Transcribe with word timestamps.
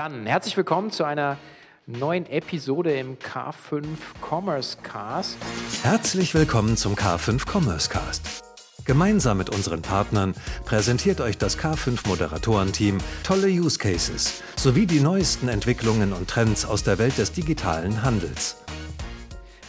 Dann 0.00 0.24
herzlich 0.24 0.56
willkommen 0.56 0.90
zu 0.90 1.04
einer 1.04 1.36
neuen 1.86 2.24
Episode 2.24 2.94
im 2.94 3.18
K5 3.18 3.84
Commerce 4.26 4.78
Cast. 4.82 5.36
Herzlich 5.82 6.32
willkommen 6.32 6.78
zum 6.78 6.94
K5 6.94 7.46
Commerce 7.46 7.90
Cast. 7.90 8.42
Gemeinsam 8.86 9.36
mit 9.36 9.50
unseren 9.50 9.82
Partnern 9.82 10.32
präsentiert 10.64 11.20
euch 11.20 11.36
das 11.36 11.58
K5 11.58 12.08
Moderatorenteam 12.08 12.96
tolle 13.24 13.48
Use 13.48 13.78
Cases 13.78 14.42
sowie 14.56 14.86
die 14.86 15.00
neuesten 15.00 15.48
Entwicklungen 15.48 16.14
und 16.14 16.30
Trends 16.30 16.64
aus 16.64 16.82
der 16.82 16.96
Welt 16.96 17.18
des 17.18 17.32
digitalen 17.32 18.02
Handels. 18.02 18.56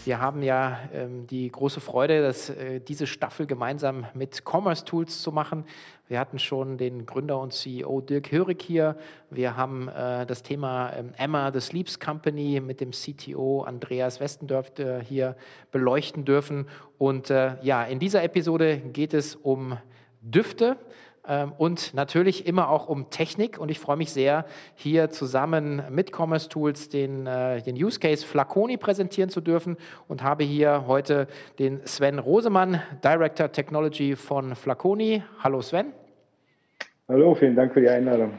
Wir 0.03 0.19
haben 0.19 0.41
ja 0.41 0.79
ähm, 0.93 1.27
die 1.27 1.51
große 1.51 1.79
Freude, 1.79 2.23
dass, 2.23 2.49
äh, 2.49 2.79
diese 2.79 3.05
Staffel 3.05 3.45
gemeinsam 3.45 4.07
mit 4.15 4.41
Commerce 4.43 4.83
Tools 4.83 5.21
zu 5.21 5.31
machen. 5.31 5.63
Wir 6.07 6.19
hatten 6.19 6.39
schon 6.39 6.79
den 6.79 7.05
Gründer 7.05 7.39
und 7.39 7.53
CEO 7.53 8.01
Dirk 8.01 8.31
Hörig 8.31 8.63
hier. 8.63 8.97
Wir 9.29 9.55
haben 9.55 9.89
äh, 9.89 10.25
das 10.25 10.41
Thema 10.41 10.91
ähm, 10.93 11.13
Emma, 11.17 11.51
The 11.53 11.59
Sleeps 11.59 11.99
Company, 11.99 12.59
mit 12.59 12.81
dem 12.81 12.91
CTO 12.91 13.61
Andreas 13.61 14.19
Westendorf 14.19 14.79
äh, 14.79 15.03
hier 15.03 15.35
beleuchten 15.71 16.25
dürfen. 16.25 16.67
Und 16.97 17.29
äh, 17.29 17.57
ja, 17.61 17.83
in 17.83 17.99
dieser 17.99 18.23
Episode 18.23 18.77
geht 18.77 19.13
es 19.13 19.35
um 19.35 19.77
Düfte 20.21 20.77
und 21.57 21.93
natürlich 21.93 22.47
immer 22.47 22.69
auch 22.69 22.87
um 22.89 23.09
Technik. 23.09 23.59
Und 23.59 23.69
ich 23.69 23.79
freue 23.79 23.97
mich 23.97 24.11
sehr, 24.11 24.45
hier 24.75 25.09
zusammen 25.09 25.83
mit 25.89 26.11
Commerce 26.15 26.49
Tools 26.49 26.89
den, 26.89 27.27
äh, 27.27 27.61
den 27.61 27.75
Use 27.75 27.99
Case 27.99 28.25
Flaconi 28.25 28.77
präsentieren 28.77 29.29
zu 29.29 29.41
dürfen 29.41 29.77
und 30.07 30.23
habe 30.23 30.43
hier 30.43 30.85
heute 30.87 31.27
den 31.59 31.85
Sven 31.85 32.19
Rosemann, 32.19 32.81
Director 33.03 33.51
Technology 33.51 34.15
von 34.15 34.55
Flaconi. 34.55 35.23
Hallo 35.43 35.61
Sven. 35.61 35.93
Hallo, 37.07 37.35
vielen 37.35 37.55
Dank 37.55 37.73
für 37.73 37.81
die 37.81 37.89
Einladung. 37.89 38.33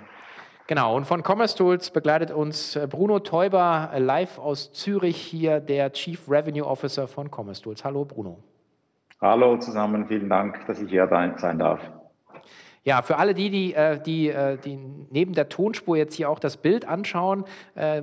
Genau, 0.67 0.97
und 0.97 1.05
von 1.05 1.23
Commerce 1.23 1.57
Tools 1.57 1.91
begleitet 1.91 2.31
uns 2.31 2.77
äh, 2.77 2.87
Bruno 2.89 3.19
Teuber 3.19 3.91
äh, 3.93 3.99
live 3.99 4.39
aus 4.39 4.73
Zürich 4.73 5.17
hier, 5.17 5.61
der 5.61 5.93
Chief 5.93 6.31
Revenue 6.31 6.65
Officer 6.65 7.07
von 7.07 7.29
Commerce 7.31 7.63
Tools. 7.63 7.85
Hallo 7.85 8.05
Bruno. 8.05 8.39
Hallo 9.21 9.57
zusammen, 9.59 10.07
vielen 10.07 10.29
Dank, 10.29 10.67
dass 10.67 10.81
ich 10.81 10.91
hier 10.91 11.07
sein 11.09 11.59
darf. 11.59 11.81
Ja, 12.85 13.03
für 13.03 13.17
alle 13.17 13.33
die, 13.33 13.49
die, 13.49 13.75
äh, 13.75 14.01
die, 14.01 14.29
äh, 14.29 14.59
die 14.59 14.77
neben 14.77 15.35
der 15.35 15.49
Tonspur 15.49 15.97
jetzt 15.97 16.17
hier 16.17 16.29
auch 16.29 16.41
das 16.41 16.57
Bild 16.57 16.85
anschauen, 16.85 17.45
äh, 17.77 18.03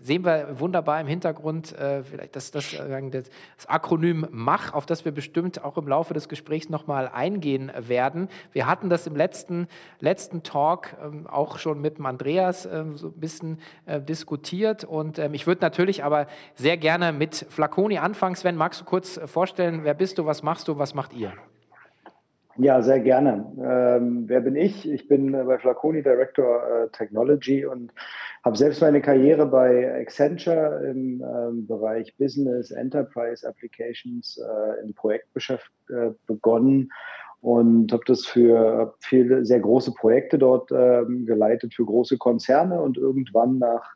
sehen 0.00 0.24
wir 0.24 0.58
wunderbar 0.58 1.00
im 1.00 1.06
Hintergrund 1.06 1.74
vielleicht 1.76 2.34
das, 2.36 2.50
das, 2.50 2.76
das 3.10 3.66
Akronym 3.66 4.26
MACH, 4.30 4.72
auf 4.72 4.86
das 4.86 5.04
wir 5.04 5.12
bestimmt 5.12 5.62
auch 5.62 5.76
im 5.76 5.86
Laufe 5.86 6.14
des 6.14 6.28
Gesprächs 6.28 6.68
nochmal 6.68 7.08
eingehen 7.08 7.70
werden. 7.76 8.28
Wir 8.52 8.66
hatten 8.66 8.88
das 8.88 9.06
im 9.06 9.16
letzten, 9.16 9.68
letzten 10.00 10.42
Talk 10.42 10.96
ähm, 11.02 11.26
auch 11.26 11.58
schon 11.58 11.80
mit 11.80 11.98
dem 11.98 12.06
Andreas 12.06 12.62
so 12.62 13.08
ein 13.08 13.20
bisschen 13.20 13.60
diskutiert 14.08 14.84
und 14.84 15.18
ähm, 15.18 15.34
ich 15.34 15.46
würde 15.46 15.60
natürlich 15.60 16.04
aber 16.04 16.26
sehr 16.54 16.76
gerne 16.76 17.12
mit 17.12 17.46
Flaconi 17.48 17.98
anfangen. 17.98 18.34
Sven, 18.34 18.56
magst 18.56 18.80
du 18.80 18.84
kurz 18.84 19.20
vorstellen, 19.26 19.84
wer 19.84 19.94
bist 19.94 20.18
du, 20.18 20.26
was 20.26 20.42
machst 20.42 20.68
du, 20.68 20.78
was 20.78 20.94
macht 20.94 21.12
ihr? 21.12 21.32
Ja, 22.58 22.80
sehr 22.80 23.00
gerne. 23.00 23.52
Ähm, 23.62 24.24
wer 24.28 24.40
bin 24.40 24.56
ich? 24.56 24.88
Ich 24.90 25.08
bin 25.08 25.34
äh, 25.34 25.44
bei 25.44 25.58
Flaconi 25.58 26.02
Director 26.02 26.62
äh, 26.62 26.88
Technology 26.88 27.66
und 27.66 27.92
habe 28.44 28.56
selbst 28.56 28.80
meine 28.80 29.02
Karriere 29.02 29.44
bei 29.46 30.00
Accenture 30.00 30.82
im 30.88 31.22
ähm, 31.22 31.66
Bereich 31.66 32.16
Business, 32.16 32.70
Enterprise 32.70 33.46
Applications 33.46 34.38
äh, 34.38 34.82
im 34.82 34.94
Projektgeschäft 34.94 35.70
äh, 35.90 36.12
begonnen 36.26 36.90
und 37.42 37.92
habe 37.92 38.04
das 38.06 38.24
für 38.24 38.94
viele 39.00 39.44
sehr 39.44 39.60
große 39.60 39.92
Projekte 39.92 40.38
dort 40.38 40.72
ähm, 40.72 41.26
geleitet, 41.26 41.74
für 41.74 41.84
große 41.84 42.16
Konzerne 42.16 42.80
und 42.80 42.96
irgendwann 42.96 43.58
nach 43.58 43.94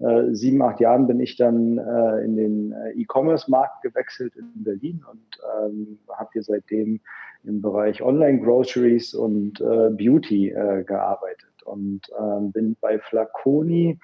äh, 0.00 0.34
sieben, 0.34 0.60
acht 0.60 0.80
Jahren 0.80 1.06
bin 1.06 1.18
ich 1.20 1.36
dann 1.36 1.78
äh, 1.78 2.24
in 2.24 2.36
den 2.36 2.74
E-Commerce-Markt 2.94 3.82
gewechselt 3.82 4.34
in 4.36 4.50
Berlin 4.62 5.02
und 5.10 5.40
ähm, 5.64 5.98
habe 6.10 6.28
hier 6.34 6.42
seitdem 6.42 7.00
im 7.44 7.60
Bereich 7.60 8.02
Online-Groceries 8.02 9.14
und 9.14 9.60
äh, 9.60 9.90
Beauty 9.90 10.50
äh, 10.50 10.84
gearbeitet 10.84 11.62
und 11.64 12.02
ähm, 12.18 12.52
bin 12.52 12.76
bei 12.80 12.98
Flaconi 12.98 13.98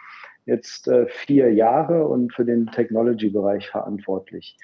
jetzt 0.47 0.89
äh, 0.89 1.07
vier 1.07 1.53
Jahre 1.53 2.07
und 2.07 2.33
für 2.33 2.45
den 2.45 2.67
Technology-Bereich 2.67 3.69
verantwortlich. 3.69 4.57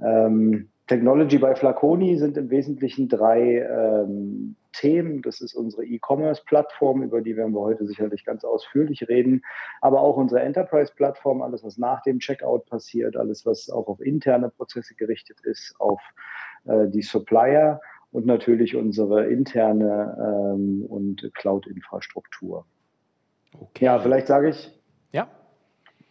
Ähm, 0.00 0.68
Technology 0.88 1.38
bei 1.38 1.54
Flaconi 1.54 2.16
sind 2.16 2.36
im 2.36 2.50
Wesentlichen 2.50 3.08
drei 3.08 3.58
ähm, 3.58 4.56
Themen. 4.72 5.22
Das 5.22 5.40
ist 5.40 5.54
unsere 5.54 5.84
E-Commerce-Plattform, 5.84 7.02
über 7.02 7.20
die 7.20 7.36
werden 7.36 7.52
wir 7.52 7.60
heute 7.60 7.86
sicherlich 7.86 8.24
ganz 8.24 8.44
ausführlich 8.44 9.08
reden, 9.08 9.42
aber 9.80 10.00
auch 10.00 10.16
unsere 10.16 10.40
Enterprise-Plattform, 10.40 11.42
alles, 11.42 11.62
was 11.62 11.78
nach 11.78 12.02
dem 12.02 12.20
Checkout 12.20 12.66
passiert, 12.66 13.16
alles, 13.16 13.44
was 13.44 13.68
auch 13.70 13.86
auf 13.86 14.00
interne 14.00 14.50
Prozesse 14.50 14.94
gerichtet 14.94 15.40
ist, 15.42 15.74
auf 15.78 16.00
äh, 16.64 16.88
die 16.88 17.02
Supplier 17.02 17.80
und 18.12 18.26
natürlich 18.26 18.74
unsere 18.76 19.26
interne 19.26 20.54
ähm, 20.54 20.84
und 20.88 21.30
Cloud-Infrastruktur. 21.34 22.64
Okay. 23.58 23.84
Ja, 23.84 23.98
vielleicht 23.98 24.26
sage 24.26 24.50
ich 24.50 24.70
ja. 25.12 25.28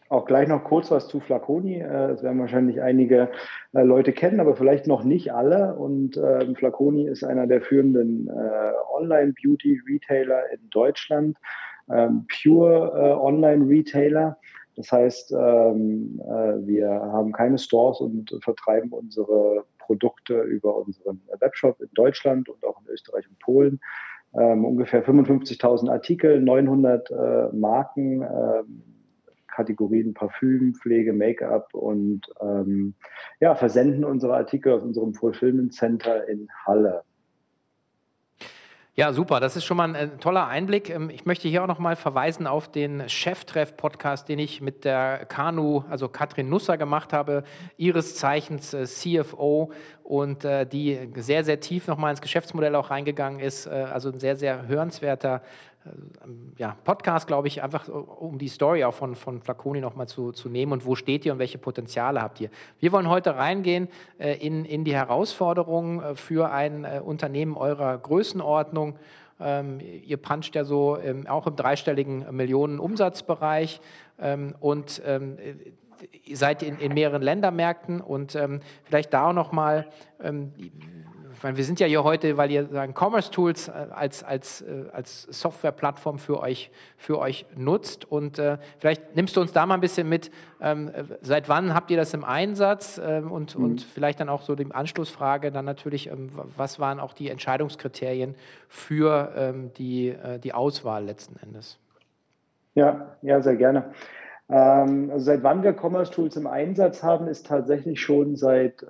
auch 0.10 0.26
gleich 0.26 0.48
noch 0.48 0.64
kurz 0.64 0.92
was 0.92 1.08
zu 1.08 1.20
Flaconi. 1.20 1.80
Äh, 1.80 2.10
das 2.10 2.24
werden 2.24 2.40
wahrscheinlich 2.40 2.82
einige 2.82 3.30
äh, 3.74 3.84
Leute 3.84 4.14
kennen, 4.14 4.40
aber 4.40 4.56
vielleicht 4.56 4.88
noch 4.88 5.04
nicht 5.04 5.34
alle. 5.34 5.76
Und 5.76 6.18
äh, 6.18 6.54
Flaconi 6.56 7.08
ist 7.08 7.24
einer 7.24 7.48
der 7.48 7.62
führenden 7.62 8.28
äh, 8.28 8.72
Online-Beauty-Retailer 8.96 10.52
in 10.52 10.70
Deutschland, 10.70 11.38
ähm, 11.90 12.28
Pure 12.28 12.92
äh, 12.96 13.14
Online-Retailer. 13.14 14.38
Das 14.76 14.92
heißt, 14.92 15.32
ähm, 15.32 16.22
äh, 16.24 16.68
wir 16.68 16.90
haben 16.90 17.32
keine 17.32 17.58
Stores 17.58 18.00
und 18.00 18.38
vertreiben 18.44 18.92
unsere 18.92 19.66
Produkte 19.88 20.42
über 20.42 20.76
unseren 20.76 21.22
Webshop 21.40 21.80
in 21.82 21.90
Deutschland 21.94 22.50
und 22.50 22.64
auch 22.66 22.80
in 22.82 22.88
Österreich 22.94 23.28
und 23.28 23.40
Polen. 23.40 23.80
Ähm, 24.34 24.66
ungefähr 24.66 25.04
55.000 25.04 25.90
Artikel, 25.90 26.42
900 26.42 27.10
äh, 27.10 27.56
Marken, 27.56 28.22
äh, 28.22 28.64
Kategorien 29.48 30.14
Parfüm, 30.14 30.76
Pflege, 30.76 31.14
Make-up 31.14 31.74
und 31.74 32.28
ähm, 32.42 32.94
ja, 33.40 33.56
versenden 33.56 34.04
unsere 34.04 34.36
Artikel 34.36 34.74
aus 34.74 34.84
unserem 34.84 35.14
Fulfillment 35.14 35.74
Center 35.74 36.28
in 36.28 36.50
Halle. 36.66 37.04
Ja, 39.00 39.14
super. 39.14 39.40
Das 39.40 39.56
ist 39.56 39.64
schon 39.64 39.78
mal 39.78 39.96
ein, 39.96 40.20
toller 40.20 40.48
Einblick. 40.48 40.90
Ähm, 40.90 41.12
ich 41.12 41.24
möchte 41.28 41.48
hier 41.48 41.62
auch 41.62 41.68
noch 41.68 41.78
mal 41.78 41.96
verweisen 41.96 42.48
auf 42.48 42.68
den 42.68 43.08
Cheftreff-Podcast, 43.08 44.28
den 44.28 44.40
ich 44.40 44.60
mit 44.60 44.86
der 44.86 45.28
Kanu, 45.28 45.84
also 45.88 46.10
Katrin 46.10 46.50
Nusser 46.50 46.80
gemacht 46.80 47.14
habe, 47.14 47.44
ihres 47.78 48.16
Zeichens 48.16 48.74
äh, 48.74 48.86
CFO 48.86 49.72
und 50.02 50.46
äh, 50.46 50.66
die 50.66 51.12
sehr, 51.16 51.44
sehr 51.44 51.60
tief 51.60 51.86
noch 51.86 52.00
mal 52.00 52.10
ins 52.10 52.22
Geschäftsmodell 52.22 52.74
auch 52.74 52.90
reingegangen 52.90 53.40
ist. 53.40 53.68
Äh, 53.68 53.70
also 53.70 54.10
ein 54.10 54.18
sehr, 54.18 54.36
sehr 54.36 54.68
hörenswerter 54.68 55.44
ja, 56.58 56.76
Podcast, 56.84 57.28
glaube 57.28 57.48
ich, 57.48 57.64
einfach 57.64 57.88
um 57.88 58.38
die 58.38 58.48
Story 58.48 58.84
auch 58.84 58.94
von, 58.94 59.16
von 59.16 59.42
Flaconi 59.42 59.80
nochmal 59.80 60.08
zu, 60.08 60.32
zu 60.32 60.50
nehmen 60.50 60.72
und 60.72 60.86
wo 60.86 60.96
steht 60.96 61.26
ihr 61.26 61.34
und 61.34 61.40
welche 61.40 61.58
Potenziale 61.58 62.22
habt 62.22 62.42
ihr. 62.42 62.50
Wir 62.80 62.92
wollen 62.92 63.10
heute 63.10 63.36
reingehen 63.36 63.88
äh, 64.18 64.34
in, 64.36 64.66
in 64.66 64.84
die 64.84 64.96
Herausforderungen 64.96 66.02
äh, 66.02 66.16
für 66.16 66.52
ein 66.52 66.84
äh, 66.84 67.02
Unternehmen 67.04 67.56
eurer 67.56 67.98
Größenordnung. 67.98 68.98
Ähm, 69.40 69.80
ihr 69.80 70.18
puncht 70.18 70.56
ja 70.56 70.64
so 70.64 70.98
ähm, 70.98 71.28
auch 71.28 71.46
im 71.48 71.56
dreistelligen 71.56 72.26
Millionen-Umsatzbereich 72.36 73.80
ähm, 74.20 74.56
und 74.60 75.02
ähm, 75.06 75.38
seid 76.32 76.64
in, 76.64 76.80
in 76.80 76.94
mehreren 76.94 77.22
Ländermärkten 77.22 78.02
und 78.02 78.36
ähm, 78.36 78.62
vielleicht 78.84 79.14
da 79.14 79.30
auch 79.30 79.34
nochmal, 79.34 79.88
ähm, 81.38 81.44
meine, 81.44 81.58
wir 81.58 81.64
sind 81.64 81.80
ja 81.80 81.88
hier 81.88 82.04
heute, 82.04 82.38
weil 82.38 82.52
ihr 82.52 82.66
sagen, 82.68 82.94
Commerce 82.98 83.32
Tools 83.32 83.68
äh, 83.68 83.72
als, 83.92 84.24
als, 84.24 84.62
äh, 84.62 84.86
als 84.92 85.24
Softwareplattform 85.24 86.20
für 86.20 86.40
euch, 86.40 86.72
für 86.98 87.20
euch 87.20 87.46
nutzt. 87.56 88.10
Und 88.10 88.40
äh, 88.40 88.58
vielleicht 88.80 89.16
nimmst 89.16 89.36
du 89.36 89.42
uns 89.42 89.52
da 89.52 89.66
mal 89.66 89.76
ein 89.76 89.82
bisschen 89.82 90.10
mit, 90.10 90.32
ähm, 90.62 90.92
seit 91.22 91.50
wann 91.50 91.74
habt 91.74 91.92
ihr 91.92 91.98
das 91.98 92.14
im 92.14 92.24
Einsatz? 92.24 93.00
Ähm, 93.04 93.32
und, 93.32 93.58
mhm. 93.58 93.66
und 93.66 93.82
vielleicht 93.82 94.20
dann 94.20 94.30
auch 94.30 94.42
so 94.42 94.56
die 94.56 94.72
Anschlussfrage, 94.72 95.52
dann 95.52 95.66
natürlich, 95.66 96.08
ähm, 96.10 96.32
was 96.56 96.80
waren 96.80 97.00
auch 97.00 97.14
die 97.14 97.30
Entscheidungskriterien 97.30 98.36
für 98.68 99.34
ähm, 99.36 99.72
die, 99.78 100.10
äh, 100.10 100.40
die 100.40 100.54
Auswahl 100.54 101.06
letzten 101.06 101.38
Endes? 101.44 101.78
Ja, 102.76 103.16
ja, 103.22 103.42
sehr 103.42 103.56
gerne. 103.56 103.92
Ähm, 104.50 105.10
also 105.12 105.26
seit 105.26 105.44
wann 105.44 105.64
wir 105.64 105.74
Commerce 105.74 106.12
Tools 106.12 106.38
im 106.38 106.48
Einsatz 106.48 107.04
haben, 107.04 107.28
ist 107.28 107.48
tatsächlich 107.48 108.00
schon 108.00 108.36
seit 108.36 108.82
äh, 108.84 108.88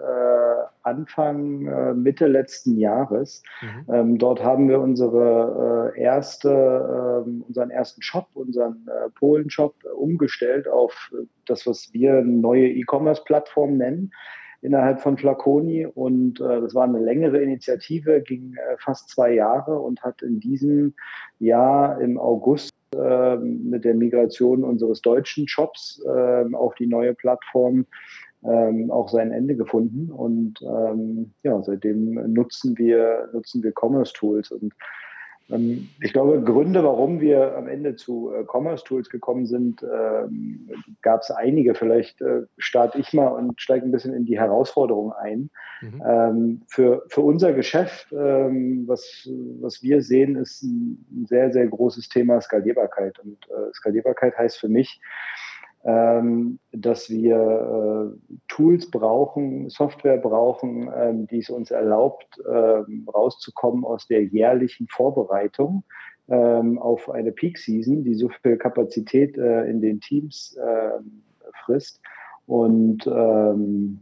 Anfang, 0.88 1.68
äh, 1.68 1.94
Mitte 1.94 2.28
letzten 2.28 2.78
Jahres. 2.78 3.44
Mhm. 3.62 3.94
Ähm, 3.94 4.18
dort 4.18 4.44
haben 4.44 4.70
wir 4.70 4.80
unsere 4.80 5.94
äh, 5.96 6.02
erste, 6.02 7.24
ähm, 7.28 7.44
unseren 7.48 7.70
ersten 7.70 8.02
Shop, 8.02 8.28
unseren 8.34 8.88
äh, 8.88 9.10
Polen-Shop 9.12 9.76
umgestellt 9.96 10.68
auf 10.68 11.12
das, 11.46 11.68
was 11.68 11.94
wir 11.94 12.22
neue 12.22 12.68
E-Commerce-Plattform 12.70 13.78
nennen 13.78 14.12
innerhalb 14.62 15.02
von 15.02 15.18
Flaconi 15.18 15.86
und 15.86 16.40
äh, 16.42 16.62
das 16.62 16.74
war 16.74 16.84
eine 16.84 17.00
längere 17.00 17.42
Initiative, 17.42 18.22
ging 18.22 18.56
äh, 18.56 18.78
fast 18.80 19.10
zwei 19.10 19.34
Jahre 19.34 19.80
und 19.80 20.02
hat 20.02 20.22
in 20.22 20.40
diesem 20.40 20.94
Jahr 21.40 22.02
im 22.02 22.18
August 22.18 22.74
äh, 22.96 23.38
mit 23.38 23.86
der 23.86 23.94
Migration 23.94 24.64
unseres 24.64 25.02
deutschen 25.02 25.48
Shops 25.48 26.02
auf 26.54 26.76
die 26.76 26.88
neue 26.88 27.14
Plattform 27.14 27.86
ähm, 28.44 28.92
auch 28.92 29.10
sein 29.10 29.32
Ende 29.32 29.56
gefunden. 29.56 30.12
Und 30.12 30.62
ähm, 30.62 31.34
ja, 31.44 31.62
seitdem 31.64 32.14
nutzen 32.34 32.78
wir, 32.78 33.30
nutzen 33.34 33.64
wir 33.64 33.74
Commerce 33.74 34.14
Tools. 34.14 34.52
Und 34.52 34.74
ähm, 35.50 35.90
ich 36.02 36.14
glaube, 36.14 36.42
Gründe, 36.42 36.84
warum 36.84 37.20
wir 37.20 37.56
am 37.58 37.68
Ende 37.68 37.96
zu 37.96 38.32
äh, 38.34 38.44
Commerce 38.46 38.84
Tools 38.84 39.10
gekommen 39.10 39.46
sind, 39.46 39.84
ähm, 39.84 40.70
gab 41.02 41.22
es 41.22 41.32
einige. 41.32 41.74
Vielleicht 41.74 42.22
äh, 42.22 42.44
starte 42.58 43.00
ich 43.00 43.14
mal 43.14 43.28
und 43.28 43.60
steige 43.62 43.86
ein 43.86 43.92
bisschen 43.92 44.14
in 44.14 44.26
die 44.26 44.40
Herausforderungen 44.40 45.14
ein. 45.14 45.50
Mhm. 45.82 46.04
Ähm, 46.06 46.62
für, 46.68 47.04
für 47.08 47.22
unser 47.22 47.54
Geschäft, 47.54 48.12
ähm, 48.12 48.84
was, 48.88 49.30
was 49.62 49.82
wir 49.82 50.02
sehen, 50.02 50.36
ist 50.36 50.64
ein 50.64 51.26
sehr, 51.28 51.52
sehr 51.52 51.68
großes 51.68 52.10
Thema 52.10 52.42
Skalierbarkeit. 52.42 53.20
Und 53.20 53.38
äh, 53.50 53.74
Skalierbarkeit 53.74 54.38
heißt 54.38 54.60
für 54.60 54.70
mich, 54.70 55.00
dass 56.74 57.10
wir 57.10 57.38
äh, 57.38 58.36
Tools 58.50 58.92
brauchen, 58.92 59.70
Software 59.70 60.18
brauchen, 60.18 60.92
ähm, 60.94 61.28
die 61.28 61.38
es 61.40 61.50
uns 61.50 61.72
erlaubt, 61.72 62.26
ähm, 62.46 63.08
rauszukommen 63.14 63.86
aus 63.86 64.06
der 64.08 64.26
jährlichen 64.26 64.88
Vorbereitung 64.90 65.84
ähm, 66.28 66.78
auf 66.78 67.10
eine 67.10 67.32
Peak 67.32 67.58
Season, 67.58 68.04
die 68.04 68.16
so 68.16 68.28
viel 68.28 68.58
Kapazität 68.58 69.38
äh, 69.38 69.70
in 69.70 69.80
den 69.82 70.02
Teams 70.02 70.58
frisst 71.64 72.02
und 72.48 73.08
ähm, 73.08 74.00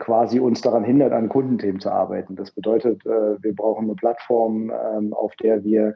quasi 0.00 0.40
uns 0.40 0.60
daran 0.60 0.84
hindert, 0.84 1.12
an 1.12 1.28
Kundenthemen 1.28 1.80
zu 1.80 1.90
arbeiten. 1.90 2.36
Das 2.36 2.50
bedeutet, 2.50 3.04
äh, 3.06 3.42
wir 3.42 3.54
brauchen 3.54 3.84
eine 3.84 3.94
Plattform, 3.94 4.70
ähm, 4.70 5.12
auf 5.12 5.34
der 5.36 5.62
wir 5.62 5.94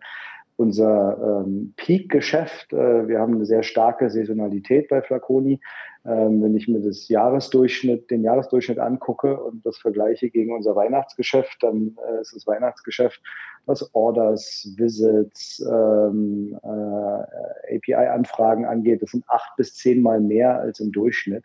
unser 0.57 1.45
ähm, 1.45 1.75
Peak-Geschäft. 1.77 2.73
Äh, 2.73 3.09
wir 3.09 3.19
haben 3.19 3.35
eine 3.35 3.47
sehr 3.47 3.63
starke 3.63 4.09
Saisonalität 4.11 4.89
bei 4.89 5.03
Flaconi. 5.03 5.61
Ähm, 6.07 6.43
wenn 6.43 6.55
ich 6.55 6.69
mir 6.69 6.81
das 6.81 7.09
Jahresdurchschnitt, 7.09 8.11
den 8.11 8.23
Jahresdurchschnitt 8.23 8.79
angucke 8.79 9.41
und 9.43 9.65
das 9.65 9.79
vergleiche 9.79 10.31
gegen 10.31 10.55
unser 10.55 10.77
Weihnachtsgeschäft, 10.77 11.63
dann 11.63 11.97
äh, 12.09 12.21
ist 12.21 12.35
das 12.37 12.47
Weihnachtsgeschäft, 12.47 13.21
was 13.67 13.95
Orders, 13.95 14.71
Visits, 14.77 15.65
ähm, 15.67 16.59
äh, 16.63 17.77
API-Anfragen 17.77 18.67
angeht, 18.67 19.03
das 19.03 19.13
sind 19.13 19.25
acht 19.29 19.57
bis 19.57 19.75
zehnmal 19.75 20.21
mehr 20.21 20.61
als 20.61 20.81
im 20.81 20.93
Durchschnitt. 20.93 21.45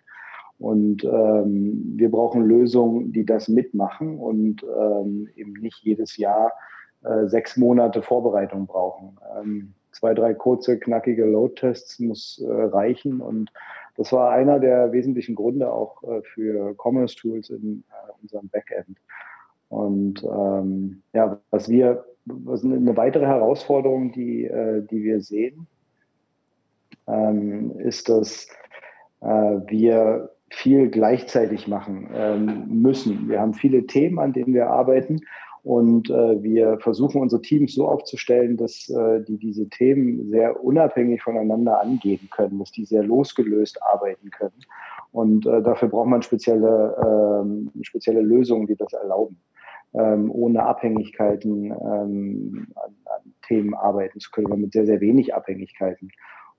Und 0.59 1.05
ähm, 1.05 1.93
wir 1.95 2.11
brauchen 2.11 2.43
Lösungen, 2.43 3.13
die 3.13 3.25
das 3.25 3.47
mitmachen 3.47 4.19
und 4.19 4.61
ähm, 4.63 5.29
eben 5.35 5.53
nicht 5.53 5.79
jedes 5.83 6.17
Jahr 6.17 6.51
äh, 7.03 7.27
sechs 7.27 7.57
Monate 7.57 8.01
Vorbereitung 8.01 8.67
brauchen. 8.67 9.17
Ähm, 9.37 9.73
zwei, 9.91 10.13
drei 10.13 10.33
kurze, 10.33 10.79
knackige 10.79 11.25
Load-Tests 11.25 11.99
muss 11.99 12.43
äh, 12.45 12.51
reichen. 12.51 13.21
Und 13.21 13.51
das 13.97 14.11
war 14.11 14.31
einer 14.31 14.59
der 14.59 14.91
wesentlichen 14.91 15.35
Gründe 15.35 15.71
auch 15.71 16.03
äh, 16.03 16.21
für 16.21 16.75
Commerce 16.77 17.15
Tools 17.15 17.49
in 17.49 17.83
äh, 17.89 18.11
unserem 18.21 18.49
Backend. 18.49 18.97
Und 19.69 20.23
ähm, 20.23 21.01
ja, 21.13 21.39
was 21.51 21.69
wir, 21.69 22.05
was 22.25 22.63
eine 22.63 22.97
weitere 22.97 23.25
Herausforderung, 23.25 24.11
die, 24.11 24.45
äh, 24.45 24.81
die 24.81 25.03
wir 25.03 25.21
sehen, 25.21 25.67
ähm, 27.07 27.71
ist, 27.79 28.09
dass 28.09 28.47
äh, 29.21 29.27
wir 29.27 30.31
viel 30.51 30.89
gleichzeitig 30.89 31.67
machen 31.67 32.09
ähm, 32.13 32.81
müssen. 32.81 33.29
Wir 33.29 33.39
haben 33.39 33.53
viele 33.53 33.85
Themen, 33.85 34.19
an 34.19 34.33
denen 34.33 34.53
wir 34.53 34.67
arbeiten 34.67 35.21
und 35.63 36.09
äh, 36.09 36.41
wir 36.41 36.79
versuchen 36.79 37.21
unsere 37.21 37.41
Teams 37.41 37.75
so 37.75 37.87
aufzustellen, 37.87 38.55
dass 38.57 38.89
äh, 38.89 39.21
die 39.21 39.37
diese 39.37 39.67
Themen 39.69 40.29
sehr 40.29 40.63
unabhängig 40.63 41.21
voneinander 41.21 41.81
angehen 41.81 42.29
können, 42.31 42.59
dass 42.59 42.71
die 42.71 42.85
sehr 42.85 43.03
losgelöst 43.03 43.81
arbeiten 43.83 44.29
können. 44.31 44.65
Und 45.11 45.45
äh, 45.45 45.61
dafür 45.61 45.89
braucht 45.89 46.07
man 46.07 46.21
spezielle, 46.21 47.41
ähm, 47.43 47.71
spezielle 47.81 48.21
Lösungen, 48.21 48.67
die 48.67 48.75
das 48.75 48.93
erlauben, 48.93 49.39
ähm, 49.93 50.31
ohne 50.31 50.63
Abhängigkeiten 50.63 51.71
ähm, 51.71 52.67
an, 52.75 52.95
an, 53.05 53.33
Themen 53.47 53.73
arbeiten 53.73 54.19
zu 54.19 54.29
können, 54.31 54.47
aber 54.47 54.57
mit 54.57 54.71
sehr, 54.71 54.85
sehr 54.85 55.01
wenig 55.01 55.33
Abhängigkeiten. 55.33 56.11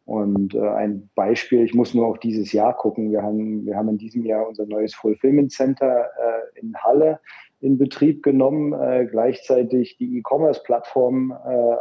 Und 0.05 0.55
äh, 0.55 0.69
ein 0.69 1.09
Beispiel, 1.15 1.63
ich 1.63 1.73
muss 1.73 1.95
nur 1.95 2.07
auf 2.07 2.19
dieses 2.19 2.53
Jahr 2.53 2.77
gucken. 2.77 3.13
Wir 3.13 3.23
haben, 3.23 3.65
wir 3.65 3.77
haben 3.77 3.91
in 3.91 3.99
diesem 3.99 4.27
Jahr 4.27 4.49
unser 4.49 4.67
neues 4.67 4.93
Fulfillment 4.93 5.53
Center 5.53 6.05
äh, 6.05 6.59
in 6.59 6.75
Halle 6.75 7.21
in 7.61 7.79
Betrieb 7.79 8.23
genommen, 8.23 8.73
äh, 8.73 9.07
gleichzeitig 9.07 9.97
die 9.99 10.19
E-Commerce-Plattform 10.19 11.31
äh, 11.31 11.35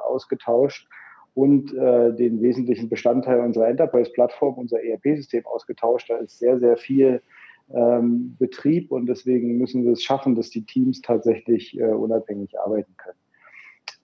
ausgetauscht 0.07 0.87
und 1.33 1.73
äh, 1.73 2.13
den 2.13 2.41
wesentlichen 2.41 2.89
Bestandteil 2.89 3.39
unserer 3.39 3.69
Enterprise-Plattform, 3.69 4.55
unser 4.55 4.83
ERP-System 4.83 5.45
ausgetauscht. 5.45 6.09
Da 6.09 6.17
ist 6.17 6.39
sehr, 6.39 6.59
sehr 6.59 6.77
viel 6.77 7.21
ähm, 7.73 8.35
Betrieb 8.39 8.91
und 8.91 9.05
deswegen 9.05 9.57
müssen 9.57 9.85
wir 9.85 9.93
es 9.93 10.03
schaffen, 10.03 10.35
dass 10.35 10.49
die 10.49 10.65
Teams 10.65 11.01
tatsächlich 11.01 11.79
äh, 11.79 11.85
unabhängig 11.85 12.59
arbeiten 12.59 12.95
können. 12.97 13.19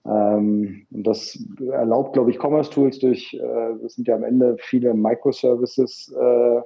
Ähm, 0.06 0.86
und 0.92 1.06
das 1.06 1.38
erlaubt, 1.70 2.12
glaube 2.12 2.30
ich, 2.30 2.38
Commerce 2.38 2.70
Tools 2.70 2.98
durch, 3.00 3.34
äh, 3.34 3.74
das 3.82 3.94
sind 3.94 4.06
ja 4.06 4.14
am 4.14 4.24
Ende 4.24 4.56
viele 4.60 4.94
Microservices, 4.94 6.14
äh, 6.16 6.60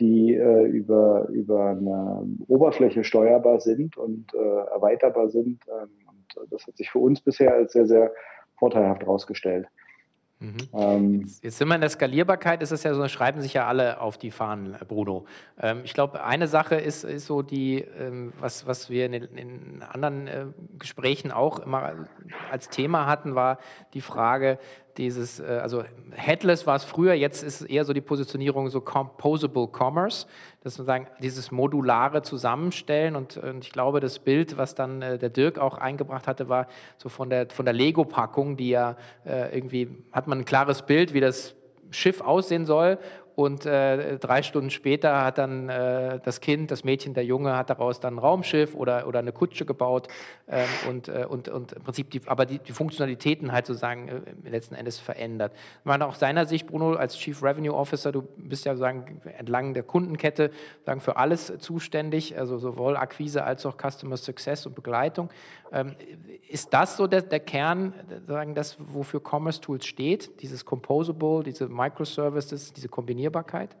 die 0.00 0.34
äh, 0.34 0.64
über, 0.64 1.28
über 1.28 1.70
eine 1.70 2.26
Oberfläche 2.48 3.04
steuerbar 3.04 3.60
sind 3.60 3.96
und 3.96 4.32
äh, 4.34 4.38
erweiterbar 4.72 5.28
sind. 5.28 5.60
Ähm, 5.68 5.90
und 6.36 6.52
das 6.52 6.66
hat 6.66 6.76
sich 6.76 6.90
für 6.90 6.98
uns 6.98 7.20
bisher 7.20 7.54
als 7.54 7.72
sehr, 7.72 7.86
sehr 7.86 8.12
vorteilhaft 8.58 9.02
herausgestellt. 9.02 9.68
Mhm. 10.40 10.56
Ähm, 10.72 11.20
jetzt, 11.42 11.58
sind 11.58 11.68
wir 11.68 11.74
in 11.74 11.82
der 11.82 11.90
Skalierbarkeit, 11.90 12.62
ist 12.62 12.70
es 12.70 12.82
ja 12.82 12.94
so, 12.94 13.06
schreiben 13.08 13.42
sich 13.42 13.52
ja 13.52 13.66
alle 13.66 14.00
auf 14.00 14.16
die 14.16 14.30
Fahnen, 14.30 14.74
Bruno. 14.88 15.26
Ähm, 15.60 15.82
ich 15.84 15.92
glaube, 15.92 16.24
eine 16.24 16.48
Sache 16.48 16.76
ist, 16.76 17.04
ist 17.04 17.26
so 17.26 17.42
die, 17.42 17.84
ähm, 17.98 18.32
was, 18.40 18.66
was 18.66 18.88
wir 18.88 19.04
in, 19.04 19.12
in 19.12 19.82
anderen 19.82 20.26
äh, 20.28 20.46
Gesprächen 20.78 21.30
auch 21.30 21.58
immer 21.58 22.06
als 22.50 22.70
Thema 22.70 23.04
hatten, 23.04 23.34
war 23.34 23.58
die 23.92 24.00
Frage, 24.00 24.58
dieses, 25.00 25.40
äh, 25.40 25.58
also 25.62 25.82
Headless 26.12 26.66
war 26.66 26.76
es 26.76 26.84
früher, 26.84 27.14
jetzt 27.14 27.42
ist 27.42 27.62
eher 27.62 27.84
so 27.84 27.92
die 27.92 28.02
Positionierung 28.02 28.68
so 28.68 28.80
Composable 28.80 29.66
Commerce, 29.66 30.26
dass 30.62 30.76
man 30.78 30.86
sagen, 30.86 31.06
dieses 31.22 31.50
modulare 31.50 32.22
Zusammenstellen 32.22 33.16
und, 33.16 33.38
und 33.38 33.64
ich 33.64 33.72
glaube, 33.72 34.00
das 34.00 34.18
Bild, 34.18 34.58
was 34.58 34.74
dann 34.74 35.00
äh, 35.00 35.18
der 35.18 35.30
Dirk 35.30 35.58
auch 35.58 35.78
eingebracht 35.78 36.28
hatte, 36.28 36.48
war 36.48 36.66
so 36.98 37.08
von 37.08 37.30
der, 37.30 37.48
von 37.48 37.64
der 37.64 37.74
Lego-Packung, 37.74 38.56
die 38.58 38.68
ja 38.68 38.96
äh, 39.24 39.56
irgendwie, 39.56 39.88
hat 40.12 40.28
man 40.28 40.40
ein 40.40 40.44
klares 40.44 40.82
Bild, 40.82 41.14
wie 41.14 41.20
das 41.20 41.56
Schiff 41.90 42.20
aussehen 42.20 42.66
soll 42.66 42.98
und 43.40 43.64
äh, 43.64 44.18
drei 44.18 44.42
Stunden 44.42 44.68
später 44.68 45.24
hat 45.24 45.38
dann 45.38 45.70
äh, 45.70 46.20
das 46.22 46.42
Kind, 46.42 46.70
das 46.70 46.84
Mädchen, 46.84 47.14
der 47.14 47.24
Junge, 47.24 47.56
hat 47.56 47.70
daraus 47.70 47.98
dann 47.98 48.16
ein 48.16 48.18
Raumschiff 48.18 48.74
oder, 48.74 49.06
oder 49.06 49.20
eine 49.20 49.32
Kutsche 49.32 49.64
gebaut. 49.64 50.08
Ähm, 50.46 50.68
und, 50.90 51.08
äh, 51.08 51.24
und, 51.26 51.48
und 51.48 51.72
im 51.72 51.82
Prinzip, 51.82 52.10
die, 52.10 52.20
aber 52.26 52.44
die, 52.44 52.58
die 52.58 52.72
Funktionalitäten 52.72 53.50
halt 53.50 53.64
sozusagen 53.64 54.08
äh, 54.08 54.48
letzten 54.50 54.74
Endes 54.74 54.98
verändert. 54.98 55.54
Man 55.84 56.02
auch 56.02 56.16
seiner 56.16 56.44
Sicht, 56.44 56.66
Bruno, 56.66 56.92
als 56.92 57.16
Chief 57.16 57.42
Revenue 57.42 57.72
Officer, 57.72 58.12
du 58.12 58.28
bist 58.36 58.66
ja 58.66 58.72
sozusagen 58.72 59.22
entlang 59.38 59.72
der 59.72 59.84
Kundenkette 59.84 60.50
sagen, 60.84 61.00
für 61.00 61.16
alles 61.16 61.50
zuständig, 61.60 62.38
also 62.38 62.58
sowohl 62.58 62.98
Akquise 62.98 63.44
als 63.44 63.64
auch 63.64 63.76
Customer 63.78 64.18
Success 64.18 64.66
und 64.66 64.74
Begleitung. 64.74 65.30
Ähm, 65.72 65.94
ist 66.48 66.74
das 66.74 66.96
so 66.96 67.06
der, 67.06 67.22
der 67.22 67.40
Kern, 67.40 67.94
sagen 68.26 68.54
das, 68.54 68.76
wofür 68.78 69.20
Commerce 69.20 69.60
Tools 69.60 69.86
steht? 69.86 70.42
Dieses 70.42 70.64
Composable, 70.64 71.42
diese 71.44 71.68
Microservices, 71.68 72.72
diese 72.72 72.88
Kombinierbarkeit? 72.88 73.76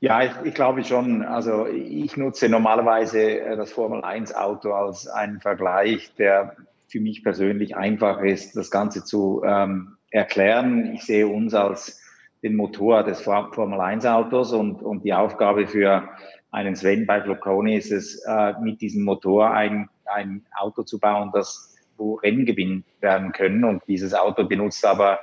Ja, 0.00 0.22
ich, 0.22 0.32
ich, 0.44 0.54
glaube 0.54 0.84
schon. 0.84 1.22
Also 1.22 1.66
ich 1.66 2.16
nutze 2.16 2.48
normalerweise 2.48 3.40
äh, 3.40 3.56
das 3.56 3.72
Formel 3.72 4.04
1 4.04 4.34
Auto 4.34 4.72
als 4.72 5.08
einen 5.08 5.40
Vergleich, 5.40 6.14
der 6.16 6.56
für 6.88 7.00
mich 7.00 7.24
persönlich 7.24 7.76
einfach 7.76 8.20
ist, 8.20 8.56
das 8.56 8.70
Ganze 8.70 9.04
zu 9.04 9.42
ähm, 9.44 9.96
erklären. 10.10 10.92
Ich 10.94 11.04
sehe 11.04 11.26
uns 11.26 11.54
als 11.54 12.00
den 12.42 12.54
Motor 12.54 13.02
des 13.02 13.22
Formel 13.22 13.80
1 13.80 14.04
Autos 14.06 14.52
und, 14.52 14.82
und 14.82 15.04
die 15.04 15.14
Aufgabe 15.14 15.66
für 15.66 16.08
einen 16.50 16.76
Sven 16.76 17.06
bei 17.06 17.20
Floconi 17.22 17.74
ist 17.74 17.90
es, 17.90 18.22
äh, 18.28 18.52
mit 18.60 18.80
diesem 18.80 19.02
Motor 19.02 19.50
ein 19.50 19.88
ein 20.06 20.44
Auto 20.56 20.82
zu 20.82 20.98
bauen, 20.98 21.30
das 21.32 21.74
wo 21.96 22.14
Rennen 22.14 22.44
gewinnen 22.44 22.84
werden 23.00 23.32
können. 23.32 23.64
Und 23.64 23.82
dieses 23.86 24.14
Auto 24.14 24.44
benutzt 24.44 24.84
aber 24.84 25.20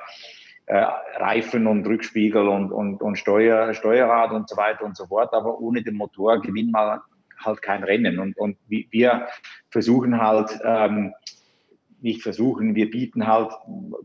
äh, 0.67 0.85
Reifen 1.17 1.67
und 1.67 1.85
Rückspiegel 1.85 2.47
und, 2.47 2.71
und, 2.71 3.01
und 3.01 3.17
Steuer, 3.17 3.73
Steuerrad 3.73 4.31
und 4.31 4.47
so 4.47 4.57
weiter 4.57 4.85
und 4.85 4.95
so 4.95 5.05
fort. 5.07 5.33
Aber 5.33 5.59
ohne 5.59 5.83
den 5.83 5.95
Motor 5.95 6.41
gewinnt 6.41 6.71
man 6.71 7.01
halt 7.37 7.61
kein 7.61 7.83
Rennen. 7.83 8.19
Und, 8.19 8.37
und 8.37 8.57
wir 8.67 9.27
versuchen 9.69 10.21
halt, 10.21 10.57
ähm, 10.63 11.13
nicht 12.01 12.23
versuchen, 12.23 12.73
wir 12.75 12.89
bieten 12.89 13.27
halt 13.27 13.51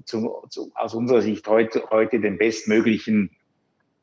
zu, 0.04 0.45
zu, 0.50 0.71
aus 0.75 0.95
unserer 0.95 1.23
Sicht 1.23 1.47
heute, 1.49 1.83
heute 1.90 2.21
den 2.21 2.37
bestmöglichen 2.37 3.30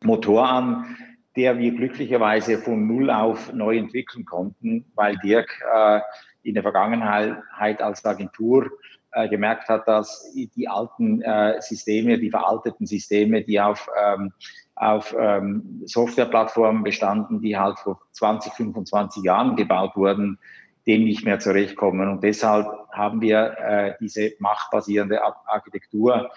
Motor 0.03 0.49
an, 0.49 0.97
der 1.35 1.57
wir 1.59 1.71
glücklicherweise 1.73 2.57
von 2.57 2.87
null 2.87 3.09
auf 3.09 3.53
neu 3.53 3.77
entwickeln 3.77 4.25
konnten, 4.25 4.85
weil 4.95 5.17
Dirk 5.17 5.61
äh, 5.73 5.99
in 6.43 6.53
der 6.53 6.63
Vergangenheit 6.63 7.81
als 7.81 8.05
Agentur 8.05 8.69
äh, 9.11 9.29
gemerkt 9.29 9.69
hat, 9.69 9.87
dass 9.87 10.31
die 10.33 10.67
alten 10.67 11.21
äh, 11.21 11.61
Systeme, 11.61 12.17
die 12.17 12.29
veralteten 12.29 12.85
Systeme, 12.85 13.43
die 13.43 13.59
auf, 13.59 13.87
ähm, 14.03 14.31
auf 14.75 15.15
ähm, 15.17 15.81
Softwareplattformen 15.85 16.83
bestanden, 16.83 17.41
die 17.41 17.57
halt 17.57 17.79
vor 17.79 18.01
20, 18.11 18.53
25 18.53 19.23
Jahren 19.23 19.55
gebaut 19.55 19.95
wurden, 19.95 20.39
dem 20.87 21.03
nicht 21.03 21.23
mehr 21.23 21.39
zurechtkommen. 21.39 22.09
Und 22.09 22.23
deshalb 22.23 22.67
haben 22.91 23.21
wir 23.21 23.55
äh, 23.59 23.93
diese 23.99 24.33
machtbasierende 24.39 25.21
Architektur 25.45 26.29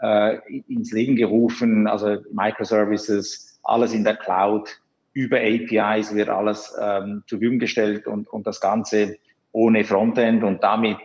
äh, 0.00 0.38
ins 0.68 0.92
Leben 0.92 1.16
gerufen, 1.16 1.86
also 1.86 2.18
Microservices, 2.32 3.60
alles 3.62 3.94
in 3.94 4.04
der 4.04 4.16
Cloud, 4.16 4.80
über 5.12 5.38
APIs 5.38 6.14
wird 6.14 6.28
alles 6.28 6.74
ähm, 6.80 7.22
zur 7.26 7.38
Verfügung 7.38 7.60
gestellt 7.60 8.06
und, 8.06 8.28
und 8.28 8.46
das 8.46 8.60
Ganze 8.60 9.16
ohne 9.54 9.84
Frontend 9.84 10.42
und 10.42 10.62
damit, 10.62 10.98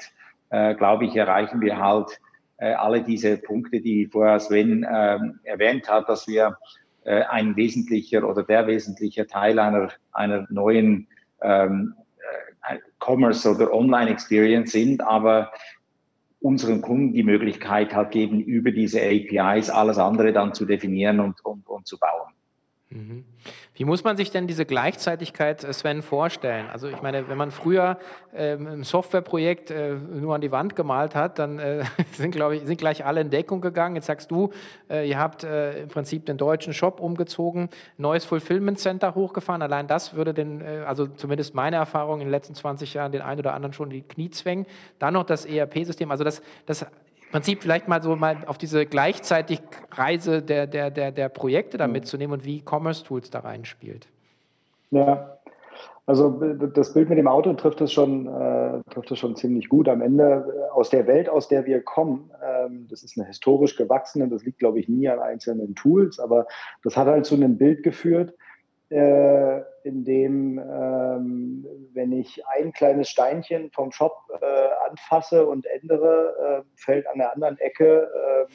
äh, 0.49 0.73
glaube 0.73 1.05
ich, 1.05 1.15
erreichen 1.15 1.61
wir 1.61 1.77
halt 1.77 2.19
äh, 2.57 2.73
alle 2.73 3.03
diese 3.03 3.37
Punkte, 3.37 3.79
die 3.79 4.07
vorher 4.07 4.39
Sven 4.39 4.83
äh, 4.83 5.19
erwähnt 5.43 5.87
hat, 5.87 6.09
dass 6.09 6.27
wir 6.27 6.57
äh, 7.05 7.21
ein 7.23 7.55
wesentlicher 7.55 8.27
oder 8.27 8.43
der 8.43 8.65
wesentliche 8.65 9.27
Teil 9.27 9.59
einer, 9.59 9.89
einer 10.11 10.47
neuen 10.49 11.07
ähm, 11.41 11.93
äh, 12.67 12.79
Commerce 12.99 13.49
oder 13.49 13.71
Online-Experience 13.71 14.71
sind, 14.71 15.01
aber 15.01 15.51
unseren 16.41 16.81
Kunden 16.81 17.13
die 17.13 17.23
Möglichkeit 17.23 17.93
halt 17.93 18.11
geben, 18.11 18.41
über 18.41 18.71
diese 18.71 18.99
APIs 18.99 19.69
alles 19.69 19.99
andere 19.99 20.33
dann 20.33 20.55
zu 20.55 20.65
definieren 20.65 21.19
und, 21.19 21.45
und, 21.45 21.67
und 21.67 21.85
zu 21.85 21.99
bauen. 21.99 22.33
Mhm. 22.91 23.23
Wie 23.75 23.85
muss 23.85 24.03
man 24.03 24.17
sich 24.17 24.31
denn 24.31 24.47
diese 24.47 24.65
Gleichzeitigkeit, 24.65 25.63
äh, 25.63 25.71
Sven, 25.73 26.01
vorstellen? 26.01 26.67
Also 26.71 26.87
ich 26.87 27.03
meine, 27.03 27.29
wenn 27.29 27.37
man 27.37 27.51
früher 27.51 27.99
ähm, 28.33 28.65
ein 28.65 28.83
Softwareprojekt 28.83 29.69
äh, 29.69 29.93
nur 29.93 30.33
an 30.33 30.41
die 30.41 30.51
Wand 30.51 30.75
gemalt 30.75 31.13
hat, 31.13 31.37
dann 31.37 31.59
äh, 31.59 31.83
sind, 32.13 32.31
glaube 32.31 32.55
ich, 32.55 32.63
sind 32.65 32.79
gleich 32.79 33.05
alle 33.05 33.21
in 33.21 33.29
Deckung 33.29 33.61
gegangen. 33.61 33.95
Jetzt 33.95 34.07
sagst 34.07 34.31
du, 34.31 34.49
äh, 34.89 35.07
ihr 35.07 35.19
habt 35.19 35.43
äh, 35.43 35.83
im 35.83 35.89
Prinzip 35.89 36.25
den 36.25 36.37
deutschen 36.37 36.73
Shop 36.73 36.99
umgezogen, 36.99 37.69
neues 37.97 38.25
Fulfillment 38.25 38.79
Center 38.79 39.13
hochgefahren. 39.13 39.61
Allein 39.61 39.85
das 39.85 40.15
würde 40.15 40.33
den, 40.33 40.61
äh, 40.61 40.83
also 40.87 41.05
zumindest 41.05 41.53
meine 41.53 41.75
Erfahrung 41.75 42.21
in 42.21 42.25
den 42.25 42.31
letzten 42.31 42.55
20 42.55 42.95
Jahren, 42.95 43.11
den 43.11 43.21
einen 43.21 43.39
oder 43.39 43.53
anderen 43.53 43.73
schon 43.73 43.91
die 43.91 44.01
Knie 44.01 44.31
zwängen. 44.31 44.65
Dann 44.97 45.13
noch 45.13 45.25
das 45.25 45.45
ERP-System. 45.45 46.09
Also 46.09 46.23
das, 46.23 46.41
das 46.65 46.87
Prinzip 47.31 47.61
vielleicht 47.61 47.87
mal 47.87 48.01
so 48.01 48.15
mal 48.15 48.37
auf 48.45 48.57
diese 48.57 48.85
gleichzeitig 48.85 49.61
Reise 49.91 50.41
der, 50.41 50.67
der, 50.67 50.89
der, 50.89 51.11
der 51.11 51.29
Projekte 51.29 51.77
da 51.77 51.87
mhm. 51.87 51.93
mitzunehmen 51.93 52.33
und 52.33 52.45
wie 52.45 52.63
Commerce 52.63 53.03
Tools 53.03 53.29
da 53.29 53.39
reinspielt. 53.39 54.07
Ja, 54.91 55.39
also 56.09 56.31
das 56.31 56.93
Bild 56.93 57.09
mit 57.09 57.19
dem 57.19 57.27
Auto 57.27 57.53
trifft 57.53 57.81
es 57.81 57.93
schon, 57.93 58.25
äh, 58.25 58.81
trifft 58.91 59.11
es 59.11 59.19
schon 59.19 59.35
ziemlich 59.35 59.69
gut. 59.69 59.87
Am 59.87 60.01
Ende 60.01 60.43
äh, 60.57 60.71
aus 60.71 60.89
der 60.89 61.05
Welt, 61.05 61.29
aus 61.29 61.47
der 61.47 61.67
wir 61.67 61.83
kommen, 61.83 62.31
ähm, 62.43 62.87
das 62.89 63.03
ist 63.03 63.15
eine 63.15 63.27
historisch 63.27 63.77
gewachsene, 63.77 64.27
das 64.27 64.43
liegt, 64.43 64.57
glaube 64.57 64.79
ich, 64.79 64.89
nie 64.89 65.07
an 65.07 65.19
einzelnen 65.19 65.75
Tools, 65.75 66.19
aber 66.19 66.47
das 66.83 66.97
hat 66.97 67.05
halt 67.05 67.27
zu 67.27 67.35
einem 67.35 67.59
Bild 67.59 67.83
geführt, 67.83 68.33
äh, 68.89 69.61
in 69.83 70.03
dem, 70.03 70.59
ähm, 70.59 71.65
wenn 71.93 72.11
ich 72.11 72.43
ein 72.47 72.73
kleines 72.73 73.09
Steinchen 73.09 73.71
vom 73.71 73.91
Shop 73.91 74.15
äh, 74.41 74.89
anfasse 74.89 75.45
und 75.45 75.65
ändere, 75.65 76.63
äh, 76.63 76.69
fällt 76.75 77.07
an 77.07 77.19
der 77.19 77.33
anderen 77.33 77.57
Ecke 77.59 78.03
äh, 78.03 78.51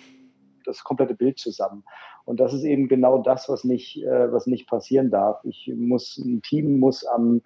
das 0.65 0.83
komplette 0.83 1.15
Bild 1.15 1.39
zusammen. 1.39 1.85
Und 2.25 2.41
das 2.41 2.55
ist 2.55 2.65
eben 2.65 2.89
genau 2.89 3.19
das, 3.19 3.49
was 3.49 3.65
nicht, 3.65 4.03
äh, 4.03 4.33
was 4.33 4.47
nicht 4.47 4.67
passieren 4.67 5.11
darf. 5.11 5.41
Ich 5.45 5.71
muss, 5.75 6.17
ein 6.17 6.41
Team 6.43 6.79
muss 6.79 7.05
am 7.05 7.43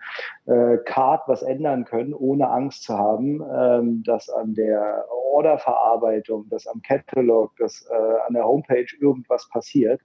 äh, 0.47 0.78
Card 0.85 1.23
was 1.26 1.42
ändern 1.42 1.85
können, 1.85 2.14
ohne 2.14 2.49
Angst 2.49 2.85
zu 2.85 2.97
haben, 2.97 3.42
ähm, 3.52 4.02
dass 4.04 4.30
an 4.30 4.54
der 4.54 5.04
Orderverarbeitung, 5.11 6.49
dass 6.49 6.66
am 6.66 6.80
Catalog, 6.83 7.57
dass 7.57 7.87
äh, 7.90 7.95
an 8.26 8.35
der 8.35 8.45
Homepage 8.45 8.87
irgendwas 9.00 9.49
passiert. 9.49 10.00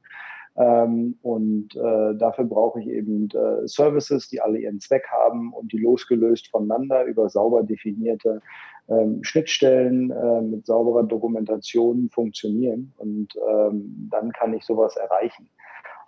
Ähm, 0.56 1.18
und 1.24 1.76
äh, 1.76 2.16
dafür 2.16 2.46
brauche 2.46 2.80
ich 2.80 2.88
eben 2.88 3.30
äh, 3.32 3.68
Services, 3.68 4.30
die 4.30 4.40
alle 4.40 4.60
ihren 4.60 4.80
Zweck 4.80 5.06
haben 5.10 5.52
und 5.52 5.72
die 5.72 5.80
losgelöst 5.80 6.50
voneinander 6.50 7.04
über 7.06 7.30
sauber 7.30 7.64
definierte 7.64 8.42
ähm, 8.88 9.24
Schnittstellen 9.24 10.12
äh, 10.12 10.42
mit 10.42 10.66
sauberer 10.66 11.04
Dokumentation 11.04 12.10
funktionieren. 12.10 12.94
Und 12.98 13.30
ähm, 13.50 14.10
dann 14.12 14.32
kann 14.32 14.54
ich 14.54 14.64
sowas 14.64 14.96
erreichen. 14.96 15.50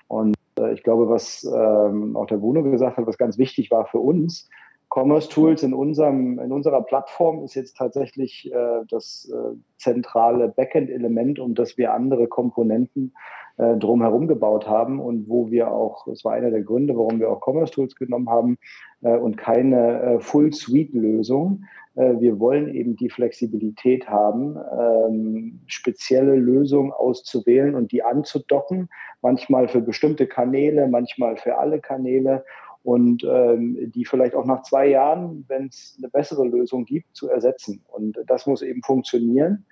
Und 0.07 0.35
äh, 0.59 0.73
ich 0.73 0.83
glaube, 0.83 1.09
was 1.09 1.43
ähm, 1.43 2.15
auch 2.15 2.27
der 2.27 2.37
Bruno 2.37 2.61
gesagt 2.63 2.97
hat, 2.97 3.07
was 3.07 3.17
ganz 3.17 3.37
wichtig 3.37 3.71
war 3.71 3.85
für 3.87 3.99
uns, 3.99 4.49
Commerce 4.95 5.27
Tools 5.27 5.61
in, 5.61 5.73
unserem, 5.73 6.39
in 6.39 6.53
unserer 6.53 6.81
Plattform 6.81 7.43
ist 7.43 7.53
jetzt 7.53 7.75
tatsächlich 7.75 8.49
äh, 8.53 8.85
das 8.89 9.29
äh, 9.29 9.57
zentrale 9.77 10.47
Backend-Element, 10.47 11.37
um 11.37 11.53
das 11.53 11.77
wir 11.77 11.93
andere 11.93 12.27
Komponenten 12.27 13.13
äh, 13.57 13.75
drumherum 13.75 14.29
gebaut 14.29 14.69
haben 14.69 15.01
und 15.01 15.27
wo 15.27 15.51
wir 15.51 15.69
auch, 15.69 16.05
das 16.05 16.23
war 16.23 16.31
einer 16.31 16.49
der 16.49 16.61
Gründe, 16.61 16.95
warum 16.95 17.19
wir 17.19 17.29
auch 17.29 17.45
Commerce 17.45 17.73
Tools 17.73 17.97
genommen 17.97 18.29
haben 18.29 18.57
äh, 19.01 19.17
und 19.17 19.35
keine 19.35 20.01
äh, 20.01 20.19
Full-Suite-Lösung. 20.21 21.65
Äh, 21.95 22.13
wir 22.21 22.39
wollen 22.39 22.73
eben 22.73 22.95
die 22.95 23.09
Flexibilität 23.09 24.07
haben, 24.07 24.57
ähm, 24.79 25.59
spezielle 25.67 26.37
Lösungen 26.37 26.93
auszuwählen 26.93 27.75
und 27.75 27.91
die 27.91 28.01
anzudocken, 28.01 28.87
manchmal 29.21 29.67
für 29.67 29.81
bestimmte 29.81 30.25
Kanäle, 30.25 30.87
manchmal 30.87 31.35
für 31.35 31.57
alle 31.57 31.81
Kanäle 31.81 32.45
und 32.85 33.25
ähm, 33.25 33.91
die 33.93 34.05
vielleicht 34.05 34.35
auch 34.35 34.45
nach 34.45 34.61
zwei 34.61 34.87
Jahren, 34.87 35.43
wenn 35.49 35.67
es 35.67 35.97
eine 35.97 36.09
bessere 36.09 36.45
Lösung 36.45 36.85
gibt, 36.85 37.13
zu 37.15 37.29
ersetzen. 37.29 37.83
Und 37.87 38.17
das 38.27 38.47
muss 38.47 38.61
eben 38.61 38.81
funktionieren 38.83 39.65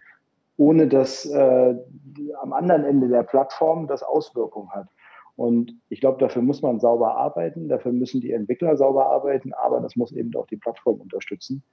ohne 0.58 0.88
dass 0.88 1.26
äh, 1.26 1.76
am 2.42 2.54
anderen 2.54 2.84
Ende 2.84 3.08
der 3.08 3.24
Plattform 3.24 3.88
das 3.88 4.04
Auswirkungen 4.04 4.70
hat. 4.72 4.88
Und 5.36 5.76
ich 5.90 6.00
glaube, 6.00 6.20
dafür 6.20 6.44
muss 6.44 6.62
man 6.62 6.80
sauber 6.80 7.18
arbeiten, 7.18 7.68
dafür 7.68 7.92
müssen 7.92 8.22
die 8.22 8.32
Entwickler 8.32 8.78
sauber 8.78 9.08
arbeiten, 9.08 9.52
aber 9.54 9.80
das 9.80 9.96
muss 9.96 10.12
eben 10.12 10.34
auch 10.36 10.46
die 10.46 10.58
Plattform 10.58 11.02
unterstützen. 11.02 11.64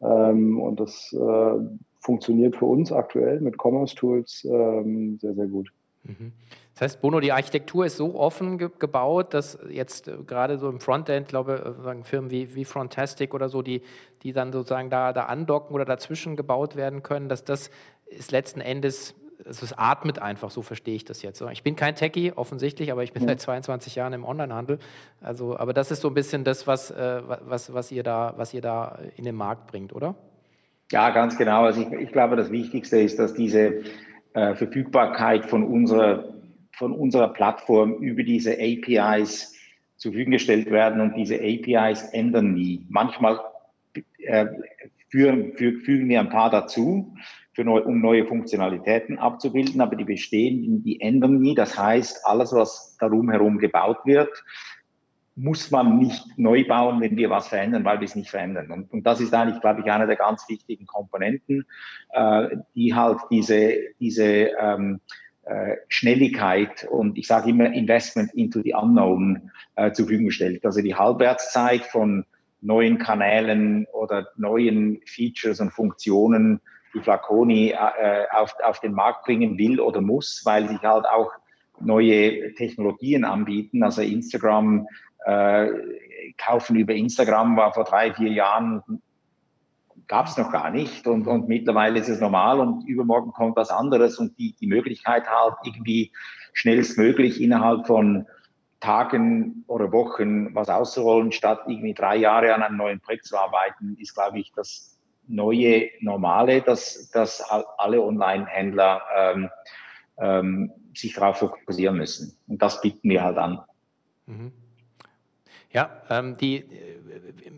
Ähm, 0.00 0.60
und 0.60 0.80
das 0.80 1.12
äh, 1.12 1.54
funktioniert 2.00 2.56
für 2.56 2.66
uns 2.66 2.90
aktuell 2.90 3.40
mit 3.40 3.56
Commerce 3.56 3.94
Tools 3.94 4.44
ähm, 4.50 5.18
sehr, 5.20 5.34
sehr 5.34 5.46
gut. 5.46 5.70
Mhm. 6.04 6.32
Das 6.74 6.82
heißt, 6.82 7.00
Bono, 7.00 7.20
die 7.20 7.32
Architektur 7.32 7.86
ist 7.86 7.96
so 7.96 8.18
offen 8.18 8.58
ge 8.58 8.68
gebaut, 8.78 9.32
dass 9.32 9.58
jetzt 9.70 10.08
äh, 10.08 10.16
gerade 10.26 10.58
so 10.58 10.68
im 10.68 10.80
Frontend, 10.80 11.28
glaube 11.28 11.76
ich, 11.80 11.86
äh, 11.86 12.04
Firmen 12.04 12.30
wie, 12.30 12.54
wie 12.54 12.64
Frontastic 12.64 13.32
oder 13.32 13.48
so, 13.48 13.62
die, 13.62 13.82
die 14.22 14.32
dann 14.32 14.52
sozusagen 14.52 14.90
da, 14.90 15.12
da 15.12 15.24
andocken 15.24 15.74
oder 15.74 15.84
dazwischen 15.84 16.36
gebaut 16.36 16.74
werden 16.76 17.02
können, 17.02 17.28
dass 17.28 17.44
das 17.44 17.70
ist 18.06 18.32
letzten 18.32 18.60
Endes, 18.60 19.14
also 19.46 19.64
es 19.64 19.72
atmet 19.72 20.18
einfach, 20.18 20.50
so 20.50 20.62
verstehe 20.62 20.94
ich 20.94 21.04
das 21.04 21.22
jetzt. 21.22 21.40
Ich 21.52 21.62
bin 21.62 21.76
kein 21.76 21.94
Techie, 21.94 22.32
offensichtlich, 22.34 22.90
aber 22.90 23.02
ich 23.02 23.12
bin 23.12 23.22
ja. 23.22 23.28
seit 23.28 23.40
22 23.40 23.94
Jahren 23.94 24.12
im 24.12 24.24
Onlinehandel. 24.24 24.78
Also, 25.20 25.56
aber 25.56 25.72
das 25.72 25.90
ist 25.90 26.00
so 26.00 26.08
ein 26.08 26.14
bisschen 26.14 26.44
das, 26.44 26.66
was, 26.66 26.90
äh, 26.90 27.22
was, 27.24 27.72
was, 27.72 27.92
ihr 27.92 28.02
da, 28.02 28.34
was 28.36 28.52
ihr 28.52 28.60
da 28.60 28.98
in 29.16 29.24
den 29.24 29.36
Markt 29.36 29.68
bringt, 29.68 29.92
oder? 29.92 30.16
Ja, 30.90 31.10
ganz 31.10 31.36
genau. 31.38 31.64
Also 31.64 31.82
ich, 31.82 31.92
ich 31.92 32.12
glaube, 32.12 32.36
das 32.36 32.50
Wichtigste 32.50 32.98
ist, 32.98 33.18
dass 33.18 33.34
diese 33.34 33.82
äh, 34.34 34.54
Verfügbarkeit 34.54 35.46
von 35.46 35.64
unserer, 35.64 36.34
von 36.72 36.92
unserer 36.92 37.32
Plattform 37.32 37.94
über 37.94 38.22
diese 38.22 38.52
APIs 38.52 39.54
zur 39.96 40.12
Verfügung 40.12 40.32
gestellt 40.32 40.70
werden 40.70 41.00
und 41.00 41.16
diese 41.16 41.36
APIs 41.36 42.02
ändern 42.12 42.52
nie. 42.52 42.84
Manchmal 42.88 43.40
äh, 44.18 44.46
führen, 45.08 45.56
fügen 45.56 46.08
wir 46.08 46.20
ein 46.20 46.28
paar 46.28 46.50
dazu, 46.50 47.14
für 47.52 47.64
neu, 47.64 47.82
um 47.82 48.00
neue 48.00 48.26
Funktionalitäten 48.26 49.18
abzubilden, 49.18 49.80
aber 49.80 49.94
die 49.94 50.04
bestehen, 50.04 50.82
die 50.82 51.00
ändern 51.00 51.38
nie. 51.38 51.54
Das 51.54 51.78
heißt, 51.78 52.26
alles, 52.26 52.52
was 52.52 52.96
darum 52.98 53.30
herum 53.30 53.58
gebaut 53.58 53.98
wird, 54.04 54.44
muss 55.36 55.70
man 55.70 55.98
nicht 55.98 56.24
neu 56.36 56.64
bauen, 56.66 57.00
wenn 57.00 57.16
wir 57.16 57.28
was 57.28 57.48
verändern, 57.48 57.84
weil 57.84 58.00
wir 58.00 58.04
es 58.04 58.14
nicht 58.14 58.30
verändern. 58.30 58.70
Und, 58.70 58.92
und 58.92 59.04
das 59.04 59.20
ist 59.20 59.34
eigentlich, 59.34 59.60
glaube 59.60 59.80
ich, 59.80 59.90
eine 59.90 60.06
der 60.06 60.16
ganz 60.16 60.48
wichtigen 60.48 60.86
Komponenten, 60.86 61.66
äh, 62.10 62.56
die 62.74 62.94
halt 62.94 63.18
diese, 63.30 63.74
diese 63.98 64.24
ähm, 64.24 65.00
äh, 65.44 65.76
Schnelligkeit 65.88 66.86
und 66.90 67.18
ich 67.18 67.26
sage 67.26 67.50
immer 67.50 67.72
Investment 67.72 68.32
into 68.34 68.62
the 68.62 68.74
unknown 68.74 69.50
äh, 69.76 69.92
zur 69.92 70.06
Verfügung 70.06 70.30
stellt. 70.30 70.64
Also 70.64 70.80
die 70.80 70.94
Halbwertszeit 70.94 71.84
von 71.84 72.24
neuen 72.60 72.98
Kanälen 72.98 73.86
oder 73.92 74.28
neuen 74.36 75.00
Features 75.04 75.60
und 75.60 75.70
Funktionen 75.70 76.60
die 76.94 77.00
Flaconi 77.00 77.70
äh, 77.70 78.24
auf, 78.30 78.54
auf 78.64 78.80
den 78.80 78.92
Markt 78.92 79.24
bringen 79.24 79.58
will 79.58 79.80
oder 79.80 80.00
muss, 80.00 80.42
weil 80.44 80.68
sich 80.68 80.80
halt 80.80 81.04
auch 81.06 81.32
neue 81.80 82.54
Technologien 82.54 83.24
anbieten. 83.24 83.82
Also 83.82 84.00
Instagram, 84.00 84.86
äh, 85.24 85.68
kaufen 86.36 86.76
über 86.76 86.94
Instagram 86.94 87.56
war 87.56 87.72
vor 87.72 87.84
drei, 87.84 88.12
vier 88.12 88.32
Jahren 88.32 88.82
gab 90.06 90.26
es 90.26 90.36
noch 90.36 90.52
gar 90.52 90.70
nicht 90.70 91.06
und, 91.06 91.26
und 91.26 91.48
mittlerweile 91.48 91.98
ist 91.98 92.08
es 92.08 92.20
normal 92.20 92.60
und 92.60 92.86
übermorgen 92.86 93.32
kommt 93.32 93.56
was 93.56 93.70
anderes 93.70 94.18
und 94.18 94.38
die, 94.38 94.54
die 94.60 94.66
Möglichkeit 94.66 95.26
halt 95.26 95.54
irgendwie 95.64 96.12
schnellstmöglich 96.52 97.40
innerhalb 97.40 97.86
von 97.86 98.26
Tagen 98.80 99.64
oder 99.66 99.92
Wochen 99.92 100.54
was 100.54 100.68
auszurollen, 100.68 101.32
statt 101.32 101.60
irgendwie 101.66 101.94
drei 101.94 102.16
Jahre 102.16 102.54
an 102.54 102.62
einem 102.62 102.76
neuen 102.76 103.00
Projekt 103.00 103.24
zu 103.24 103.38
arbeiten, 103.38 103.96
ist, 103.98 104.14
glaube 104.14 104.38
ich, 104.38 104.52
das 104.54 104.98
neue 105.26 105.88
Normale, 106.00 106.60
dass, 106.60 107.10
dass 107.10 107.42
alle 107.78 108.02
Online-Händler 108.02 109.00
ähm, 109.16 109.48
ähm, 110.18 110.72
sich 110.94 111.14
darauf 111.14 111.38
fokussieren 111.38 111.96
müssen. 111.96 112.36
Und 112.46 112.60
das 112.60 112.82
bieten 112.82 113.08
wir 113.08 113.24
halt 113.24 113.38
an. 113.38 113.60
Mhm. 114.26 114.52
Ja, 115.74 115.90
ähm, 116.08 116.36
die 116.36 116.58
äh, 116.58 116.94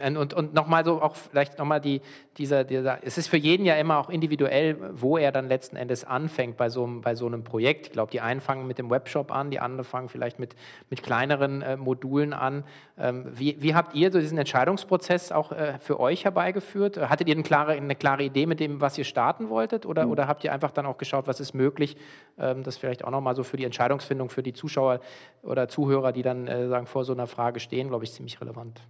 und, 0.05 0.35
und 0.35 0.55
nochmal 0.55 0.85
so 0.85 1.01
auch 1.01 1.17
vielleicht 1.17 1.59
nochmal 1.59 1.81
die, 1.81 2.01
dieser, 2.39 2.65
dieser, 2.65 2.99
es 3.03 3.17
ist 3.17 3.29
für 3.29 3.37
jeden 3.37 3.65
ja 3.65 3.77
immer 3.77 3.99
auch 3.99 4.11
individuell, 4.11 4.77
wo 4.93 5.17
er 5.17 5.33
dann 5.33 5.49
letzten 5.49 5.77
Endes 5.77 6.05
anfängt 6.05 6.57
bei 6.57 6.69
so, 6.69 6.85
einem, 6.85 7.01
bei 7.01 7.15
so 7.15 7.27
einem 7.27 7.45
Projekt. 7.45 7.87
Ich 7.87 7.93
glaube, 7.93 8.11
die 8.11 8.21
einen 8.21 8.41
fangen 8.41 8.67
mit 8.67 8.79
dem 8.79 8.91
Webshop 8.91 9.33
an, 9.33 9.51
die 9.51 9.59
anderen 9.59 9.85
fangen 9.85 10.09
vielleicht 10.09 10.39
mit, 10.39 10.55
mit 10.91 11.03
kleineren 11.03 11.63
äh, 11.63 11.77
Modulen 11.77 12.33
an. 12.33 12.65
Ähm, 12.99 13.27
wie, 13.33 13.57
wie 13.61 13.75
habt 13.75 13.95
ihr 13.95 14.13
so 14.13 14.21
diesen 14.21 14.39
Entscheidungsprozess 14.39 15.33
auch 15.33 15.53
äh, 15.53 15.79
für 15.79 15.99
euch 15.99 16.25
herbeigeführt? 16.25 16.99
Hattet 17.09 17.29
ihr 17.29 17.35
eine 17.35 17.43
klare, 17.43 17.73
eine 17.73 17.95
klare 17.95 18.23
Idee 18.23 18.47
mit 18.47 18.61
dem, 18.61 18.81
was 18.81 18.99
ihr 18.99 19.05
starten 19.05 19.49
wolltet 19.49 19.87
oder, 19.87 20.07
mhm. 20.07 20.13
oder 20.13 20.29
habt 20.29 20.45
ihr 20.45 20.53
einfach 20.53 20.73
dann 20.73 20.87
auch 20.87 20.99
geschaut, 20.99 21.27
was 21.27 21.41
ist 21.41 21.55
möglich? 21.55 21.97
Ähm, 22.39 22.63
das 22.63 22.77
vielleicht 22.77 23.05
auch 23.05 23.11
nochmal 23.11 23.35
so 23.35 23.45
für 23.45 23.57
die 23.57 23.65
Entscheidungsfindung 23.65 24.29
für 24.29 24.43
die 24.43 24.53
Zuschauer 24.53 25.01
oder 25.43 25.69
Zuhörer, 25.69 26.13
die 26.13 26.23
dann 26.23 26.49
äh, 26.49 26.69
sagen, 26.69 26.87
vor 26.87 27.05
so 27.05 27.13
einer 27.13 27.27
Frage 27.27 27.61
stehen, 27.61 27.89
glaube 27.89 28.05
ich, 28.05 28.06
ziemlich 28.13 28.41
relevant. 28.41 28.81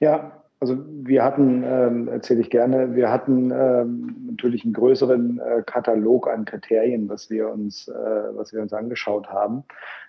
Ja, 0.00 0.42
also 0.60 0.76
wir 0.86 1.22
hatten, 1.24 1.62
ähm, 1.64 2.08
erzähle 2.08 2.40
ich 2.40 2.50
gerne, 2.50 2.94
wir 2.94 3.10
hatten 3.10 3.52
ähm, 3.52 4.26
natürlich 4.26 4.64
einen 4.64 4.72
größeren 4.72 5.38
äh, 5.38 5.62
Katalog 5.64 6.28
an 6.28 6.44
Kriterien, 6.44 7.08
was 7.08 7.30
wir 7.30 7.48
uns, 7.48 7.86
äh, 7.86 7.92
was 7.92 8.52
wir 8.52 8.60
uns 8.60 8.72
angeschaut 8.72 9.28
haben. 9.28 9.64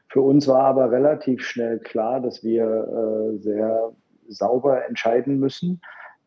Für 0.08 0.22
uns 0.22 0.48
war 0.48 0.64
aber 0.64 0.92
relativ 0.92 1.44
schnell 1.44 1.78
klar, 1.80 2.20
dass 2.20 2.44
wir 2.44 2.66
äh, 2.66 3.38
sehr 3.38 3.92
sauber 4.28 4.86
entscheiden 4.88 5.40
müssen. 5.40 5.82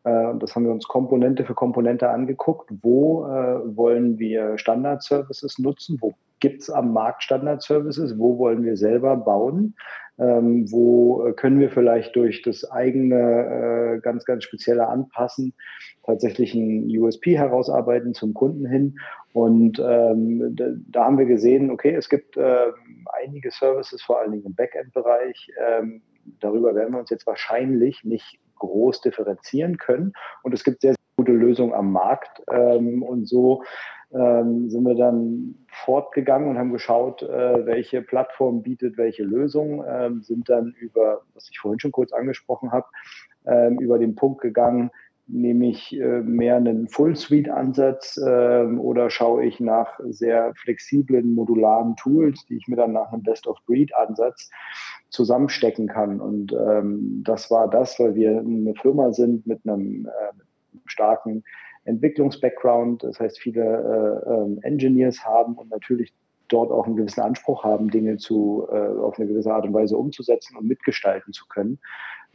Äh, 0.05 0.35
das 0.39 0.55
haben 0.55 0.65
wir 0.65 0.71
uns 0.71 0.87
Komponente 0.87 1.43
für 1.43 1.53
Komponente 1.53 2.09
angeguckt. 2.09 2.71
Wo 2.81 3.25
äh, 3.25 3.75
wollen 3.75 4.19
wir 4.19 4.57
Standard-Services 4.57 5.59
nutzen? 5.59 5.97
Wo 5.99 6.13
gibt 6.39 6.61
es 6.61 6.69
am 6.69 6.93
Markt 6.93 7.23
Standard-Services? 7.23 8.17
Wo 8.17 8.37
wollen 8.37 8.63
wir 8.63 8.77
selber 8.77 9.17
bauen? 9.17 9.75
Ähm, 10.19 10.71
wo 10.71 11.25
äh, 11.25 11.33
können 11.33 11.59
wir 11.59 11.71
vielleicht 11.71 12.15
durch 12.15 12.43
das 12.43 12.69
eigene 12.69 13.95
äh, 13.95 13.99
ganz, 14.01 14.25
ganz 14.25 14.43
spezielle 14.43 14.87
Anpassen 14.87 15.53
tatsächlich 16.05 16.53
ein 16.53 16.85
USP 16.95 17.37
herausarbeiten 17.37 18.13
zum 18.13 18.33
Kunden 18.33 18.67
hin. 18.67 18.99
Und 19.33 19.79
ähm, 19.79 20.55
da, 20.55 20.65
da, 20.87 21.05
haben 21.05 21.17
wir 21.17 21.25
gesehen, 21.25 21.71
okay, 21.71 21.95
es 21.95 22.09
gibt 22.09 22.37
äh, 22.37 22.71
einige 23.23 23.49
Services, 23.49 24.03
vor 24.03 24.19
allen 24.19 24.31
Dingen 24.31 24.45
im 24.45 24.53
Backend-Bereich. 24.53 25.51
Ähm, 25.59 26.03
darüber 26.39 26.75
werden 26.75 26.93
wir 26.93 26.99
uns 26.99 27.09
jetzt 27.09 27.25
wahrscheinlich 27.25 28.03
nicht 28.03 28.39
groß 28.59 29.01
differenzieren 29.01 29.77
können. 29.77 30.13
Und 30.43 30.53
es 30.53 30.63
gibt 30.63 30.81
sehr, 30.81 30.91
sehr 30.91 30.97
gute 31.17 31.31
Lösungen 31.31 31.73
am 31.73 31.91
Markt. 31.91 32.43
Ähm, 32.51 33.01
und 33.01 33.27
so 33.27 33.63
ähm, 34.13 34.69
sind 34.69 34.83
wir 34.83 34.95
dann 34.95 35.55
fortgegangen 35.67 36.49
und 36.49 36.57
haben 36.57 36.71
geschaut, 36.71 37.23
äh, 37.23 37.65
welche 37.65 38.01
Plattform 38.01 38.61
bietet 38.61 38.97
welche 38.97 39.23
Lösung, 39.23 39.83
ähm, 39.87 40.21
sind 40.21 40.49
dann 40.49 40.73
über, 40.79 41.21
was 41.33 41.49
ich 41.49 41.59
vorhin 41.59 41.79
schon 41.79 41.91
kurz 41.91 42.13
angesprochen 42.13 42.71
habe, 42.71 42.85
ähm, 43.45 43.79
über 43.79 43.99
den 43.99 44.15
Punkt 44.15 44.41
gegangen, 44.41 44.91
nehme 45.27 45.69
ich 45.69 45.97
äh, 45.99 46.21
mehr 46.21 46.57
einen 46.57 46.87
Full-Suite-Ansatz 46.89 48.17
äh, 48.17 48.65
oder 48.65 49.09
schaue 49.09 49.45
ich 49.45 49.59
nach 49.59 49.99
sehr 50.09 50.53
flexiblen, 50.55 51.33
modularen 51.33 51.95
Tools, 51.95 52.45
die 52.45 52.57
ich 52.57 52.67
mir 52.67 52.75
dann 52.75 52.91
nach 52.93 53.11
einem 53.11 53.23
Best-of-Breed-Ansatz 53.23 54.49
zusammenstecken 55.09 55.87
kann. 55.87 56.19
Und 56.19 56.53
ähm, 56.53 57.23
das 57.25 57.49
war 57.49 57.69
das, 57.69 57.99
weil 57.99 58.15
wir 58.15 58.39
eine 58.39 58.75
Firma 58.75 59.13
sind 59.13 59.47
mit 59.47 59.61
einem, 59.65 60.05
äh, 60.05 60.33
mit 60.35 60.47
einem 60.73 60.81
starken 60.85 61.43
Entwicklungs-Background, 61.85 63.03
das 63.03 63.19
heißt 63.19 63.39
viele 63.39 63.61
äh, 64.25 64.29
ähm, 64.29 64.59
Engineers 64.61 65.23
haben 65.25 65.55
und 65.55 65.69
natürlich 65.69 66.13
dort 66.47 66.71
auch 66.71 66.85
einen 66.85 66.95
gewissen 66.95 67.21
Anspruch 67.21 67.63
haben, 67.63 67.89
Dinge 67.89 68.17
zu, 68.17 68.67
äh, 68.71 68.75
auf 68.75 69.17
eine 69.17 69.27
gewisse 69.27 69.53
Art 69.53 69.65
und 69.65 69.73
Weise 69.73 69.97
umzusetzen 69.97 70.57
und 70.57 70.67
mitgestalten 70.67 71.33
zu 71.33 71.45
können. 71.47 71.79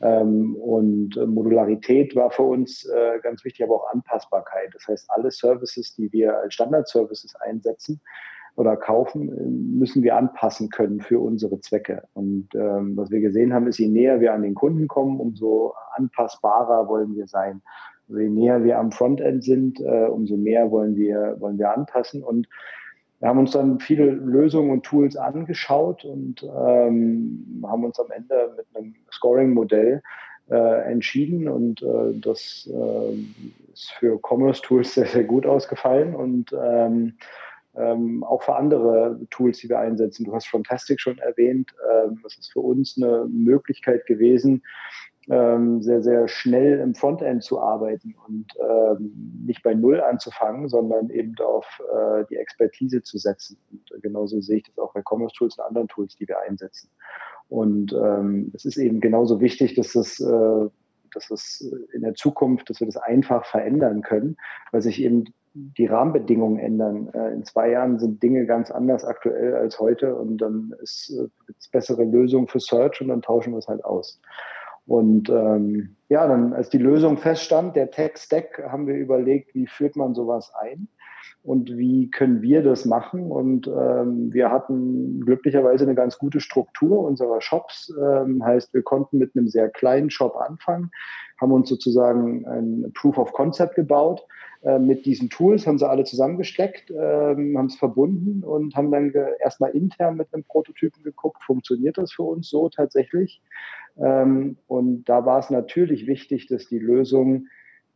Ähm, 0.01 0.55
und 0.57 1.17
äh, 1.17 1.27
Modularität 1.27 2.15
war 2.15 2.31
für 2.31 2.43
uns 2.43 2.85
äh, 2.85 3.19
ganz 3.23 3.45
wichtig, 3.45 3.65
aber 3.65 3.77
auch 3.77 3.93
Anpassbarkeit. 3.93 4.71
Das 4.73 4.87
heißt, 4.87 5.11
alle 5.11 5.31
Services, 5.31 5.95
die 5.95 6.13
wir 6.13 6.39
als 6.39 6.55
Standard-Services 6.55 7.35
einsetzen 7.37 8.01
oder 8.55 8.77
kaufen, 8.77 9.79
müssen 9.79 10.03
wir 10.03 10.17
anpassen 10.17 10.69
können 10.69 11.01
für 11.01 11.21
unsere 11.21 11.61
Zwecke. 11.61 12.03
Und 12.15 12.49
ähm, 12.55 12.97
was 12.97 13.11
wir 13.11 13.21
gesehen 13.21 13.53
haben, 13.53 13.67
ist, 13.67 13.79
je 13.79 13.89
näher 13.89 14.21
wir 14.21 14.35
an 14.35 14.43
den 14.43 14.55
Kunden 14.55 14.89
kommen, 14.89 15.21
umso 15.21 15.75
anpassbarer 15.95 16.89
wollen 16.89 17.15
wir 17.17 17.27
sein. 17.27 17.63
Je 18.09 18.29
näher 18.29 18.65
wir 18.65 18.79
am 18.79 18.93
Frontend 18.93 19.45
sind, 19.45 19.81
äh, 19.81 20.07
umso 20.07 20.37
mehr 20.37 20.71
wollen 20.71 20.97
wir, 20.97 21.37
wollen 21.39 21.59
wir 21.59 21.75
anpassen. 21.75 22.23
Und 22.23 22.49
wir 23.21 23.29
haben 23.29 23.39
uns 23.39 23.51
dann 23.51 23.81
viele 23.81 24.11
Lösungen 24.11 24.71
und 24.71 24.85
Tools 24.85 25.17
angeschaut 25.17 26.05
und 26.05 26.43
ähm, 26.43 27.65
haben 27.67 27.85
uns 27.85 27.99
am 27.99 28.11
Ende 28.11 28.55
mit 28.57 28.67
einem 28.75 28.95
Scoring-Modell 29.13 30.03
äh, 30.51 30.91
entschieden. 30.91 31.49
Und 31.49 31.83
äh, 31.83 32.19
das 32.21 32.71
äh, 32.73 33.15
ist 33.73 33.91
für 33.93 34.19
Commerce-Tools 34.21 34.95
sehr, 34.95 35.07
sehr 35.07 35.25
gut 35.25 35.47
ausgefallen. 35.47 36.15
Und 36.15 36.53
ähm, 36.53 37.15
ähm, 37.77 38.25
auch 38.25 38.43
für 38.43 38.57
andere 38.57 39.21
Tools, 39.31 39.59
die 39.59 39.69
wir 39.69 39.79
einsetzen. 39.79 40.25
Du 40.25 40.35
hast 40.35 40.49
Fantastic 40.49 41.01
schon 41.01 41.19
erwähnt. 41.19 41.71
Ähm, 41.91 42.21
das 42.23 42.37
ist 42.37 42.53
für 42.53 42.61
uns 42.61 42.97
eine 42.97 43.27
Möglichkeit 43.29 44.07
gewesen, 44.07 44.63
ähm, 45.31 45.83
sehr, 45.83 46.03
sehr 46.03 46.29
schnell 46.29 46.81
im 46.81 46.95
Frontend 46.95 47.43
zu 47.43 47.61
arbeiten 47.61 48.15
und 48.27 48.47
ähm, 48.61 49.45
nicht 49.47 49.63
bei 49.63 49.75
Null 49.75 50.01
anzufangen, 50.01 50.69
sondern 50.69 51.11
eben 51.11 51.35
auf 51.45 51.67
äh, 51.93 52.25
die 52.31 52.37
Expertise 52.37 53.03
zu 53.03 53.19
setzen. 53.19 53.59
Und 53.71 54.03
genauso 54.03 54.41
sehe 54.41 54.59
ich 54.59 54.65
das 54.65 54.79
auch 54.79 54.93
bei 54.95 55.03
Commerce 55.03 55.35
Tools 55.37 55.59
und 55.59 55.65
anderen 55.65 55.89
Tools, 55.89 56.17
die 56.17 56.27
wir 56.29 56.41
einsetzen. 56.41 56.91
Und 57.49 57.93
ähm, 57.93 58.53
es 58.55 58.65
ist 58.65 58.77
eben 58.77 59.01
genauso 59.01 59.41
wichtig, 59.41 59.75
dass 59.75 59.93
das 59.93 60.21
äh, 60.21 60.69
dass 61.15 61.31
es 61.31 61.73
in 61.93 62.03
der 62.03 62.15
Zukunft, 62.15 62.69
dass 62.71 62.81
wir 62.81 62.87
das 62.87 62.97
einfach 62.97 63.45
verändern 63.47 64.03
können, 64.03 64.37
weil 64.73 64.83
sich 64.83 65.03
eben 65.03 65.25
die 65.55 65.87
Rahmenbedingungen 65.87 66.59
ändern. 66.59 67.09
Äh, 67.15 67.33
in 67.33 67.45
zwei 67.45 67.71
Jahren 67.71 67.99
sind 67.99 68.23
Dinge 68.23 68.47
ganz 68.47 68.71
anders 68.71 69.05
aktuell 69.05 69.55
als 69.55 69.79
heute 69.81 70.15
und 70.15 70.39
dann 70.39 70.75
ist 70.83 71.11
es 71.11 71.19
äh, 71.19 71.53
bessere 71.73 72.05
Lösung 72.05 72.49
für 72.49 72.61
Search 72.61 73.01
und 73.01 73.09
dann 73.09 73.23
tauschen 73.23 73.53
wir 73.53 73.59
es 73.59 73.69
halt 73.69 73.85
aus. 73.85 74.21
Und 74.89 75.29
ähm, 75.29 75.97
ja, 76.09 76.27
dann 76.27 76.55
als 76.55 76.71
die 76.71 76.79
Lösung 76.79 77.19
feststand, 77.19 77.77
der 77.77 77.91
Tech-Stack, 77.91 78.65
haben 78.71 78.87
wir 78.87 78.95
überlegt, 78.95 79.55
wie 79.55 79.67
führt 79.67 79.97
man 79.97 80.15
sowas 80.15 80.51
ein 80.59 80.89
und 81.43 81.77
wie 81.77 82.11
können 82.11 82.43
wir 82.43 82.63
das 82.63 82.85
machen. 82.85 83.31
Und 83.31 83.67
ähm, 83.69 84.33
wir 84.33 84.51
hatten 84.51 85.21
glücklicherweise 85.21 85.85
eine 85.85 85.95
ganz 85.95 86.19
gute 86.19 86.41
Struktur 86.41 87.01
unserer 87.01 87.41
Shops. 87.41 87.93
Ähm, 88.01 88.45
heißt, 88.45 88.75
wir 88.75 88.83
konnten 88.83 89.19
mit 89.19 89.35
einem 89.35 89.49
sehr 89.49 89.69
kleinen 89.69 90.11
Shop 90.11 90.37
anfangen, 90.37 90.91
haben 91.41 91.53
uns 91.53 91.69
sozusagen 91.69 92.47
ein 92.47 92.93
Proof 92.95 93.19
of 93.19 93.33
Concept 93.33 93.77
gebaut. 93.77 94.27
Äh, 94.63 94.79
mit 94.79 95.07
diesen 95.07 95.31
Tools 95.31 95.67
haben 95.67 95.79
sie 95.79 95.89
alle 95.89 96.05
zusammengesteckt, 96.05 96.91
ähm, 96.91 97.57
haben 97.57 97.67
es 97.67 97.77
verbunden 97.77 98.43
und 98.43 98.75
haben 98.75 98.91
dann 98.91 99.13
erstmal 99.41 99.71
intern 99.71 100.17
mit 100.17 100.33
einem 100.35 100.45
Prototypen 100.45 101.03
geguckt, 101.05 101.43
funktioniert 101.45 101.97
das 101.97 102.13
für 102.13 102.25
uns 102.25 102.51
so 102.51 102.69
tatsächlich? 102.69 103.41
Ähm, 103.97 104.57
und 104.67 105.05
da 105.09 105.25
war 105.25 105.39
es 105.39 105.51
natürlich 105.51 106.07
wichtig, 106.07 106.49
dass 106.49 106.67
die 106.67 106.79
Lösungen 106.79 107.49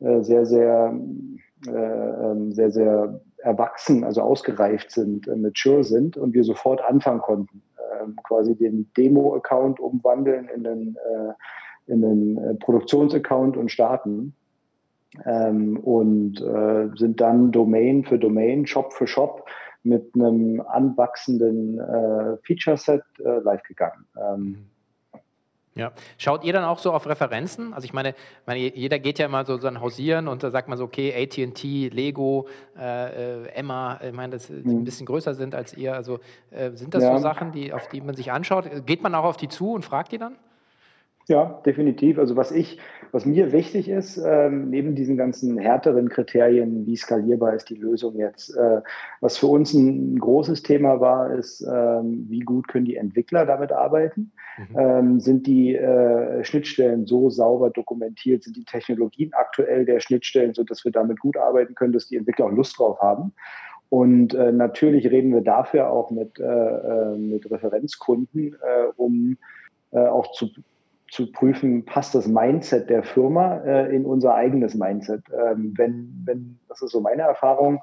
äh, 0.02 0.22
sehr, 0.22 0.46
sehr, 0.46 0.98
äh, 1.66 1.70
ähm, 1.70 2.52
sehr, 2.52 2.70
sehr 2.70 3.20
erwachsen, 3.42 4.04
also 4.04 4.22
ausgereift 4.22 4.90
sind, 4.90 5.28
äh, 5.28 5.36
mature 5.36 5.84
sind 5.84 6.16
und 6.16 6.34
wir 6.34 6.44
sofort 6.44 6.82
anfangen 6.82 7.20
konnten. 7.20 7.62
Ähm, 8.00 8.16
quasi 8.24 8.56
den 8.56 8.90
Demo-Account 8.96 9.80
umwandeln 9.80 10.48
in 10.48 10.64
den, 10.64 10.96
in 11.86 12.00
den 12.00 12.58
Produktionsaccount 12.60 13.56
und 13.56 13.70
starten. 13.70 14.34
und 15.24 16.36
sind 16.96 17.20
dann 17.20 17.52
Domain 17.52 18.02
für 18.04 18.18
Domain, 18.18 18.66
Shop 18.66 18.94
für 18.94 19.06
Shop 19.06 19.46
mit 19.82 20.14
einem 20.14 20.62
anwachsenden 20.62 21.78
Feature-Set 22.44 23.02
live 23.18 23.62
gegangen. 23.64 24.06
Ja. 25.74 25.92
Schaut 26.18 26.44
ihr 26.44 26.52
dann 26.52 26.64
auch 26.64 26.78
so 26.78 26.92
auf 26.92 27.06
Referenzen? 27.06 27.72
Also 27.72 27.86
ich 27.86 27.94
meine, 27.94 28.14
meine 28.44 28.60
jeder 28.60 28.98
geht 28.98 29.18
ja 29.18 29.26
immer 29.26 29.44
so, 29.44 29.58
ein 29.66 29.80
Hausieren 29.80 30.28
und 30.28 30.42
da 30.42 30.50
sagt 30.50 30.68
man 30.68 30.76
so, 30.76 30.84
okay, 30.84 31.14
AT&T, 31.14 31.88
Lego, 31.88 32.46
äh, 32.78 33.44
äh, 33.44 33.48
Emma, 33.54 33.98
ich 34.02 34.12
meine, 34.12 34.34
das, 34.34 34.48
die 34.48 34.54
mhm. 34.54 34.80
ein 34.80 34.84
bisschen 34.84 35.06
größer 35.06 35.34
sind 35.34 35.54
als 35.54 35.74
ihr. 35.74 35.94
Also 35.94 36.20
äh, 36.50 36.72
sind 36.72 36.94
das 36.94 37.02
ja. 37.04 37.16
so 37.16 37.22
Sachen, 37.22 37.52
die, 37.52 37.72
auf 37.72 37.88
die 37.88 38.02
man 38.02 38.14
sich 38.14 38.30
anschaut? 38.32 38.68
Geht 38.84 39.02
man 39.02 39.14
auch 39.14 39.24
auf 39.24 39.38
die 39.38 39.48
zu 39.48 39.72
und 39.72 39.84
fragt 39.84 40.12
die 40.12 40.18
dann? 40.18 40.36
Ja, 41.28 41.60
definitiv. 41.64 42.18
Also 42.18 42.36
was 42.36 42.50
ich, 42.50 42.78
was 43.12 43.26
mir 43.26 43.52
wichtig 43.52 43.88
ist, 43.88 44.16
ähm, 44.16 44.70
neben 44.70 44.94
diesen 44.94 45.16
ganzen 45.16 45.56
härteren 45.56 46.08
Kriterien, 46.08 46.84
wie 46.86 46.96
skalierbar 46.96 47.54
ist 47.54 47.70
die 47.70 47.76
Lösung 47.76 48.16
jetzt, 48.16 48.56
äh, 48.56 48.80
was 49.20 49.36
für 49.38 49.46
uns 49.46 49.72
ein 49.72 50.18
großes 50.18 50.62
Thema 50.62 51.00
war, 51.00 51.32
ist, 51.32 51.60
ähm, 51.62 52.26
wie 52.28 52.40
gut 52.40 52.66
können 52.66 52.86
die 52.86 52.96
Entwickler 52.96 53.46
damit 53.46 53.70
arbeiten? 53.70 54.32
Mhm. 54.58 54.78
Ähm, 54.78 55.20
sind 55.20 55.46
die 55.46 55.76
äh, 55.76 56.42
Schnittstellen 56.42 57.06
so 57.06 57.30
sauber 57.30 57.70
dokumentiert? 57.70 58.42
Sind 58.42 58.56
die 58.56 58.64
Technologien 58.64 59.32
aktuell 59.32 59.84
der 59.84 60.00
Schnittstellen, 60.00 60.54
so 60.54 60.64
dass 60.64 60.84
wir 60.84 60.90
damit 60.90 61.20
gut 61.20 61.36
arbeiten 61.36 61.76
können, 61.76 61.92
dass 61.92 62.08
die 62.08 62.16
Entwickler 62.16 62.46
auch 62.46 62.52
Lust 62.52 62.78
drauf 62.78 63.00
haben? 63.00 63.32
Und 63.90 64.34
äh, 64.34 64.50
natürlich 64.50 65.08
reden 65.10 65.32
wir 65.34 65.42
dafür 65.42 65.90
auch 65.90 66.10
mit, 66.10 66.40
äh, 66.40 66.44
äh 66.44 67.16
mit 67.16 67.48
Referenzkunden, 67.50 68.54
äh, 68.54 68.88
um 68.96 69.36
auch 69.94 70.32
zu, 70.32 70.48
zu 71.12 71.30
prüfen, 71.30 71.84
passt 71.84 72.14
das 72.14 72.26
Mindset 72.26 72.88
der 72.88 73.02
Firma 73.02 73.58
äh, 73.58 73.94
in 73.94 74.06
unser 74.06 74.34
eigenes 74.34 74.74
Mindset. 74.74 75.22
Ähm, 75.30 75.74
wenn, 75.76 76.22
wenn, 76.24 76.58
das 76.68 76.80
ist 76.80 76.92
so 76.92 77.02
meine 77.02 77.20
Erfahrung, 77.20 77.82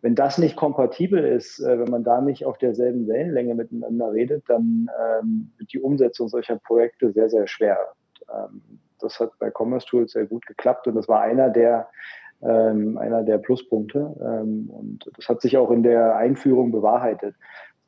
wenn 0.00 0.14
das 0.14 0.38
nicht 0.38 0.56
kompatibel 0.56 1.22
ist, 1.22 1.60
äh, 1.60 1.78
wenn 1.78 1.90
man 1.90 2.04
da 2.04 2.22
nicht 2.22 2.46
auf 2.46 2.56
derselben 2.56 3.06
Wellenlänge 3.06 3.54
miteinander 3.54 4.12
redet, 4.12 4.44
dann 4.48 4.90
ähm, 4.98 5.52
wird 5.58 5.74
die 5.74 5.80
Umsetzung 5.80 6.30
solcher 6.30 6.56
Projekte 6.56 7.12
sehr, 7.12 7.28
sehr 7.28 7.46
schwer. 7.46 7.76
Und, 7.90 8.34
ähm, 8.34 8.62
das 8.98 9.20
hat 9.20 9.32
bei 9.38 9.50
Commerce 9.50 9.86
Tools 9.86 10.12
sehr 10.12 10.24
gut 10.24 10.46
geklappt 10.46 10.86
und 10.86 10.94
das 10.94 11.06
war 11.06 11.20
einer 11.20 11.50
der, 11.50 11.86
ähm, 12.40 12.96
einer 12.96 13.22
der 13.24 13.36
Pluspunkte. 13.36 14.16
Ähm, 14.22 14.70
und 14.70 15.10
das 15.18 15.28
hat 15.28 15.42
sich 15.42 15.58
auch 15.58 15.70
in 15.70 15.82
der 15.82 16.16
Einführung 16.16 16.72
bewahrheitet 16.72 17.34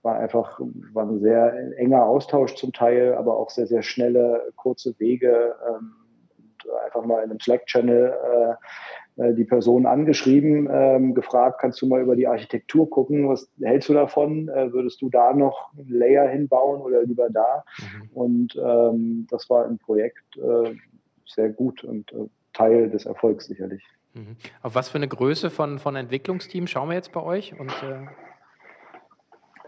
war 0.02 0.16
einfach 0.16 0.60
war 0.92 1.06
ein 1.06 1.20
sehr 1.20 1.76
enger 1.78 2.04
Austausch 2.04 2.54
zum 2.54 2.72
Teil, 2.72 3.14
aber 3.14 3.36
auch 3.36 3.50
sehr, 3.50 3.66
sehr 3.66 3.82
schnelle, 3.82 4.52
kurze 4.56 4.98
Wege. 4.98 5.54
Ähm, 5.68 5.92
einfach 6.84 7.04
mal 7.04 7.22
in 7.22 7.30
einem 7.30 7.40
Slack-Channel 7.40 8.14
äh, 9.16 9.22
äh, 9.22 9.34
die 9.34 9.44
Person 9.44 9.86
angeschrieben, 9.86 10.68
ähm, 10.70 11.14
gefragt, 11.14 11.60
kannst 11.60 11.80
du 11.82 11.86
mal 11.86 12.00
über 12.00 12.16
die 12.16 12.26
Architektur 12.26 12.88
gucken, 12.88 13.28
was 13.28 13.50
hältst 13.60 13.88
du 13.88 13.94
davon? 13.94 14.48
Äh, 14.48 14.72
würdest 14.72 15.02
du 15.02 15.10
da 15.10 15.32
noch 15.34 15.72
ein 15.74 15.88
Layer 15.88 16.28
hinbauen 16.28 16.80
oder 16.80 17.02
lieber 17.02 17.28
da? 17.30 17.64
Mhm. 17.78 18.08
Und 18.14 18.56
ähm, 18.56 19.26
das 19.30 19.50
war 19.50 19.66
im 19.66 19.78
Projekt 19.78 20.36
äh, 20.36 20.74
sehr 21.26 21.50
gut 21.50 21.84
und 21.84 22.12
äh, 22.12 22.26
Teil 22.52 22.90
des 22.90 23.06
Erfolgs 23.06 23.46
sicherlich. 23.46 23.82
Mhm. 24.14 24.36
Auf 24.62 24.74
was 24.74 24.88
für 24.88 24.98
eine 24.98 25.08
Größe 25.08 25.50
von, 25.50 25.78
von 25.78 25.96
Entwicklungsteam 25.96 26.66
schauen 26.66 26.88
wir 26.88 26.96
jetzt 26.96 27.12
bei 27.12 27.22
euch? 27.22 27.58
Und 27.58 27.70
äh, 27.82 28.06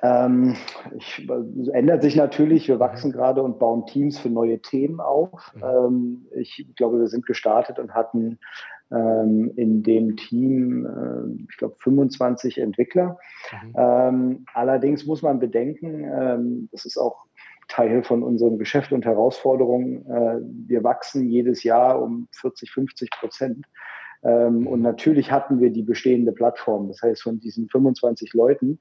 ähm, 0.04 0.54
ich, 0.98 1.26
es 1.60 1.68
ändert 1.68 2.02
sich 2.02 2.14
natürlich. 2.14 2.68
Wir 2.68 2.78
wachsen 2.78 3.08
mhm. 3.08 3.14
gerade 3.14 3.42
und 3.42 3.58
bauen 3.58 3.86
Teams 3.86 4.18
für 4.18 4.28
neue 4.28 4.60
Themen 4.60 5.00
auf. 5.00 5.52
Mhm. 5.54 5.62
Ähm, 5.64 6.26
ich 6.34 6.66
glaube, 6.76 6.98
wir 6.98 7.08
sind 7.08 7.24
gestartet 7.24 7.78
und 7.78 7.94
hatten 7.94 8.38
ähm, 8.92 9.50
in 9.56 9.82
dem 9.82 10.16
Team, 10.16 10.84
äh, 10.84 11.44
ich 11.48 11.56
glaube, 11.56 11.76
25 11.78 12.58
Entwickler. 12.58 13.18
Mhm. 13.50 13.74
Ähm, 13.76 14.46
allerdings 14.52 15.06
muss 15.06 15.22
man 15.22 15.38
bedenken, 15.38 16.04
ähm, 16.04 16.68
das 16.70 16.84
ist 16.84 16.98
auch 16.98 17.24
Teil 17.68 18.02
von 18.02 18.22
unserem 18.22 18.58
Geschäft 18.58 18.92
und 18.92 19.06
Herausforderungen. 19.06 20.04
Äh, 20.06 20.40
wir 20.68 20.84
wachsen 20.84 21.30
jedes 21.30 21.62
Jahr 21.62 22.02
um 22.02 22.28
40, 22.32 22.70
50 22.70 23.10
Prozent. 23.10 23.64
Ähm, 24.22 24.66
und 24.66 24.82
natürlich 24.82 25.32
hatten 25.32 25.60
wir 25.60 25.70
die 25.70 25.82
bestehende 25.82 26.32
Plattform. 26.32 26.88
Das 26.88 27.00
heißt, 27.00 27.22
von 27.22 27.40
diesen 27.40 27.70
25 27.70 28.34
Leuten 28.34 28.80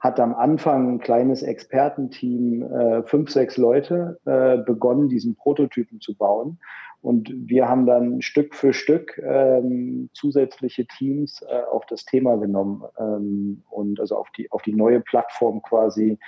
hat 0.00 0.20
am 0.20 0.34
Anfang 0.34 0.94
ein 0.94 0.98
kleines 1.00 1.42
Expertenteam, 1.42 2.62
äh, 2.62 3.02
fünf, 3.02 3.30
sechs 3.30 3.56
Leute, 3.56 4.18
äh, 4.24 4.58
begonnen, 4.58 5.08
diesen 5.08 5.34
Prototypen 5.34 6.00
zu 6.00 6.14
bauen. 6.14 6.58
Und 7.00 7.32
wir 7.32 7.68
haben 7.68 7.86
dann 7.86 8.22
Stück 8.22 8.54
für 8.54 8.72
Stück 8.72 9.20
ähm, 9.24 10.10
zusätzliche 10.14 10.86
Teams 10.86 11.42
äh, 11.42 11.62
auf 11.70 11.86
das 11.86 12.04
Thema 12.04 12.36
genommen 12.36 12.82
ähm, 12.98 13.62
und 13.70 14.00
also 14.00 14.16
auf 14.16 14.30
die, 14.36 14.50
auf 14.50 14.62
die 14.62 14.74
neue 14.74 15.00
Plattform 15.00 15.62
quasi 15.62 16.18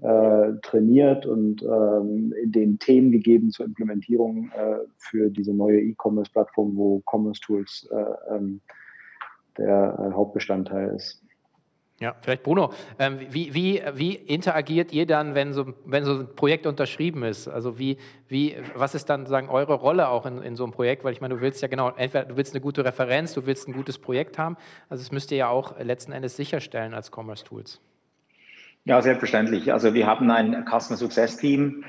äh, 0.00 0.52
trainiert 0.62 1.26
und 1.26 1.62
ähm, 1.62 2.32
den 2.44 2.78
Themen 2.78 3.10
gegeben 3.10 3.50
zur 3.50 3.66
Implementierung 3.66 4.50
äh, 4.52 4.78
für 4.96 5.30
diese 5.30 5.54
neue 5.54 5.80
E-Commerce-Plattform, 5.80 6.76
wo 6.76 7.02
Commerce 7.10 7.40
Tools 7.40 7.88
äh, 7.90 8.34
ähm, 8.34 8.60
der 9.56 9.98
äh, 9.98 10.14
Hauptbestandteil 10.14 10.94
ist. 10.94 11.22
Ja, 12.00 12.14
vielleicht 12.20 12.44
Bruno, 12.44 12.72
ähm, 13.00 13.18
wie, 13.30 13.54
wie, 13.54 13.82
wie 13.94 14.14
interagiert 14.14 14.92
ihr 14.92 15.04
dann, 15.04 15.34
wenn 15.34 15.52
so, 15.52 15.74
wenn 15.84 16.04
so 16.04 16.20
ein 16.20 16.28
Projekt 16.36 16.64
unterschrieben 16.64 17.24
ist? 17.24 17.48
Also 17.48 17.76
wie, 17.80 17.98
wie, 18.28 18.56
was 18.76 18.94
ist 18.94 19.06
dann 19.06 19.26
sagen, 19.26 19.48
eure 19.48 19.74
Rolle 19.74 20.08
auch 20.08 20.24
in, 20.24 20.40
in 20.42 20.54
so 20.54 20.62
einem 20.62 20.72
Projekt? 20.72 21.02
Weil 21.02 21.12
ich 21.12 21.20
meine, 21.20 21.34
du 21.34 21.40
willst 21.40 21.60
ja 21.60 21.66
genau, 21.66 21.90
entweder 21.90 22.26
du 22.26 22.36
willst 22.36 22.54
eine 22.54 22.60
gute 22.60 22.84
Referenz, 22.84 23.34
du 23.34 23.46
willst 23.46 23.66
ein 23.66 23.72
gutes 23.72 23.98
Projekt 23.98 24.38
haben. 24.38 24.56
Also 24.88 25.02
das 25.02 25.10
müsst 25.10 25.32
ihr 25.32 25.38
ja 25.38 25.48
auch 25.48 25.76
letzten 25.80 26.12
Endes 26.12 26.36
sicherstellen 26.36 26.94
als 26.94 27.10
Commerce 27.10 27.44
Tools. 27.44 27.80
Ja, 28.84 29.02
selbstverständlich. 29.02 29.72
Also 29.72 29.92
wir 29.92 30.06
haben 30.06 30.30
ein 30.30 30.64
Customer 30.66 30.96
Success 30.96 31.36
Team. 31.36 31.82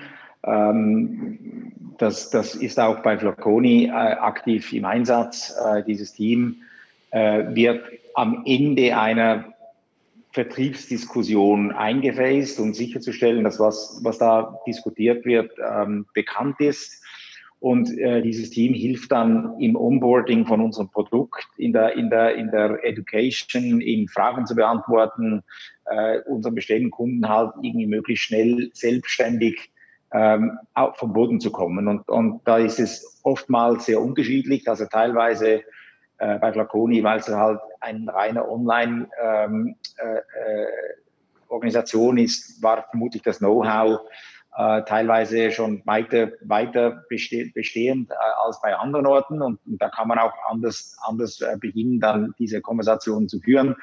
Ähm, 0.43 1.71
das, 1.99 2.31
das 2.31 2.55
ist 2.55 2.79
auch 2.79 3.01
bei 3.01 3.15
Flaconi 3.15 3.85
äh, 3.85 3.91
aktiv 3.91 4.73
im 4.73 4.85
Einsatz. 4.85 5.55
Äh, 5.63 5.83
dieses 5.83 6.13
Team 6.13 6.55
äh, 7.11 7.43
wird 7.53 7.83
am 8.15 8.41
Ende 8.47 8.97
einer 8.97 9.53
Vertriebsdiskussion 10.31 11.71
eingefasst 11.71 12.59
und 12.59 12.75
sicherzustellen, 12.75 13.43
dass 13.43 13.59
was, 13.59 13.99
was 14.03 14.19
da 14.19 14.59
diskutiert 14.67 15.25
wird, 15.25 15.51
ähm, 15.59 16.05
bekannt 16.13 16.59
ist. 16.59 17.03
Und 17.59 17.97
äh, 17.97 18.21
dieses 18.21 18.51
Team 18.51 18.73
hilft 18.73 19.11
dann 19.11 19.59
im 19.59 19.75
Onboarding 19.75 20.45
von 20.45 20.61
unserem 20.61 20.89
Produkt, 20.89 21.45
in 21.57 21.73
der, 21.73 21.93
in 21.95 22.09
der, 22.09 22.35
in 22.35 22.51
der 22.51 22.79
Education, 22.85 23.81
in 23.81 24.07
Fragen 24.07 24.45
zu 24.45 24.55
beantworten, 24.55 25.43
äh, 25.85 26.19
unseren 26.21 26.55
bestehenden 26.55 26.91
Kunden 26.91 27.27
halt 27.27 27.51
irgendwie 27.61 27.87
möglichst 27.87 28.25
schnell 28.25 28.69
selbstständig 28.73 29.71
ähm, 30.13 30.57
vom 30.95 31.11
Boden 31.11 31.41
zu 31.41 31.51
kommen. 31.51 31.87
Und, 31.87 32.07
und 32.07 32.41
da 32.45 32.57
ist 32.57 32.79
es 32.79 33.19
oftmals 33.23 33.85
sehr 33.85 33.99
unterschiedlich. 34.01 34.67
Also 34.69 34.85
teilweise 34.85 35.63
äh, 36.19 36.39
bei 36.39 36.51
Flaconi, 36.51 37.03
weil 37.03 37.19
es 37.19 37.27
halt 37.27 37.59
ein 37.81 38.09
reiner 38.09 38.49
Online-Organisation 38.49 39.69
äh, 39.71 39.78
äh, 39.99 42.23
ist, 42.23 42.61
war 42.61 42.85
vermutlich 42.89 43.23
das 43.23 43.39
Know-how 43.39 44.01
äh, 44.57 44.83
teilweise 44.83 45.51
schon 45.51 45.85
weiter, 45.85 46.31
weiter 46.41 47.03
beste 47.07 47.49
bestehend 47.53 48.11
äh, 48.11 48.15
als 48.43 48.59
bei 48.61 48.75
anderen 48.75 49.05
Orten 49.05 49.41
und, 49.41 49.59
und, 49.65 49.81
da 49.81 49.89
kann 49.89 50.07
man 50.07 50.19
auch 50.19 50.33
anders, 50.49 50.97
anders 51.03 51.39
äh, 51.39 51.55
beginnen, 51.59 51.99
dann 51.99 52.33
diese 52.39 52.59
Konversation 52.59 53.29
zu 53.29 53.39
führen. 53.39 53.75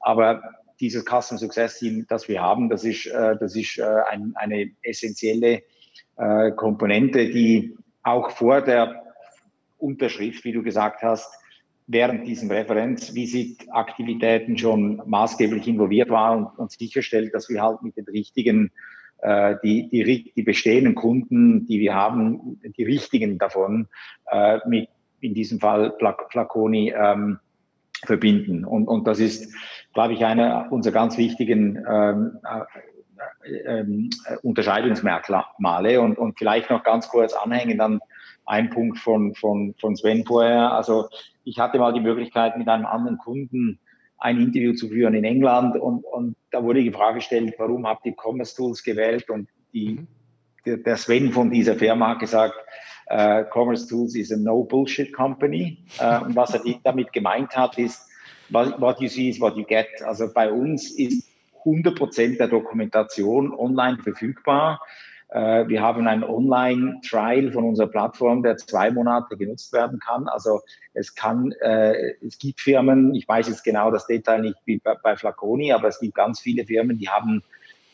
Aber 0.00 0.42
dieses 0.80 1.04
Custom 1.04 1.38
Success 1.38 1.78
Team, 1.78 2.06
das 2.08 2.26
wir 2.26 2.42
haben, 2.42 2.68
das 2.68 2.84
ist, 2.84 3.06
das 3.06 3.54
ist 3.54 3.80
ein, 3.80 4.34
eine 4.34 4.72
essentielle 4.82 5.62
Komponente, 6.56 7.30
die 7.30 7.76
auch 8.02 8.30
vor 8.30 8.60
der 8.60 9.04
Unterschrift, 9.78 10.44
wie 10.44 10.50
du 10.50 10.64
gesagt 10.64 11.02
hast, 11.02 11.32
während 11.86 12.26
diesen 12.26 12.50
Referenzvisit-Aktivitäten 12.50 14.58
schon 14.58 15.00
maßgeblich 15.06 15.68
involviert 15.68 16.10
war 16.10 16.36
und, 16.36 16.46
und 16.58 16.72
sicherstellt, 16.72 17.32
dass 17.34 17.48
wir 17.48 17.62
halt 17.62 17.82
mit 17.82 17.96
den 17.96 18.06
richtigen, 18.06 18.72
äh, 19.18 19.54
die, 19.62 19.88
die, 19.90 20.32
die 20.34 20.42
bestehenden 20.42 20.94
Kunden, 20.94 21.66
die 21.66 21.78
wir 21.80 21.94
haben, 21.94 22.60
die 22.76 22.84
richtigen 22.84 23.38
davon, 23.38 23.88
äh, 24.30 24.58
mit 24.66 24.88
in 25.20 25.34
diesem 25.34 25.60
Fall 25.60 25.94
Flaconi 26.30 26.94
ähm, 26.96 27.38
verbinden. 28.04 28.64
Und, 28.64 28.88
und 28.88 29.06
das 29.06 29.20
ist, 29.20 29.54
glaube 29.94 30.14
ich, 30.14 30.24
einer 30.24 30.66
unserer 30.70 30.94
ganz 30.94 31.16
wichtigen 31.16 31.84
ähm, 31.88 32.38
äh, 32.44 32.64
äh, 33.80 33.84
Unterscheidungsmerkmale. 34.42 36.00
Und, 36.00 36.18
und 36.18 36.36
vielleicht 36.38 36.70
noch 36.70 36.82
ganz 36.82 37.08
kurz 37.08 37.32
anhängen 37.32 37.78
dann 37.78 38.00
ein 38.46 38.70
Punkt 38.70 38.98
von, 38.98 39.34
von, 39.34 39.74
von 39.80 39.96
Sven 39.96 40.24
vorher. 40.24 40.72
Also 40.72 41.08
ich 41.44 41.58
hatte 41.58 41.78
mal 41.78 41.92
die 41.92 42.00
Möglichkeit, 42.00 42.56
mit 42.56 42.68
einem 42.68 42.86
anderen 42.86 43.18
Kunden 43.18 43.78
ein 44.18 44.40
Interview 44.40 44.74
zu 44.74 44.88
führen 44.88 45.14
in 45.14 45.24
England 45.24 45.76
und, 45.76 46.04
und 46.04 46.36
da 46.50 46.62
wurde 46.62 46.82
die 46.82 46.92
Frage 46.92 47.16
gestellt, 47.16 47.54
warum 47.58 47.86
habt 47.86 48.06
ihr 48.06 48.14
Commerce 48.16 48.56
Tools 48.56 48.82
gewählt? 48.82 49.28
Und 49.28 49.48
die, 49.72 50.06
mhm. 50.64 50.82
der, 50.84 50.96
Sven 50.96 51.32
von 51.32 51.50
dieser 51.50 51.74
Firma 51.74 52.10
hat 52.10 52.20
gesagt, 52.20 52.54
uh, 53.10 53.44
Commerce 53.52 53.86
Tools 53.86 54.14
is 54.14 54.32
a 54.32 54.36
no 54.36 54.62
bullshit 54.62 55.12
company. 55.12 55.78
Uh, 56.00 56.24
und 56.24 56.36
was 56.36 56.54
er 56.54 56.62
damit 56.84 57.12
gemeint 57.12 57.54
hat, 57.56 57.76
ist, 57.76 58.08
what, 58.50 58.80
what 58.80 59.00
you 59.00 59.08
see 59.08 59.28
is 59.28 59.40
what 59.40 59.56
you 59.56 59.64
get. 59.64 59.88
Also 60.04 60.32
bei 60.32 60.50
uns 60.50 60.92
ist 60.92 61.28
100 61.66 61.96
Prozent 61.96 62.40
der 62.40 62.48
Dokumentation 62.48 63.52
online 63.52 63.98
verfügbar. 63.98 64.80
Äh, 65.34 65.66
wir 65.66 65.82
haben 65.82 66.06
einen 66.06 66.22
Online-Trial 66.22 67.50
von 67.50 67.64
unserer 67.64 67.88
Plattform, 67.88 68.44
der 68.44 68.56
zwei 68.56 68.92
Monate 68.92 69.36
genutzt 69.36 69.72
werden 69.72 69.98
kann. 69.98 70.28
Also 70.28 70.60
es 70.92 71.16
kann, 71.16 71.50
äh, 71.60 72.14
es 72.24 72.38
gibt 72.38 72.60
Firmen, 72.60 73.14
ich 73.16 73.26
weiß 73.26 73.48
jetzt 73.48 73.64
genau 73.64 73.90
das 73.90 74.06
Detail 74.06 74.42
nicht 74.42 74.56
wie 74.64 74.78
bei, 74.78 74.94
bei 75.02 75.16
Flaconi, 75.16 75.72
aber 75.72 75.88
es 75.88 75.98
gibt 75.98 76.14
ganz 76.14 76.40
viele 76.40 76.64
Firmen, 76.64 76.98
die 76.98 77.08
haben 77.08 77.42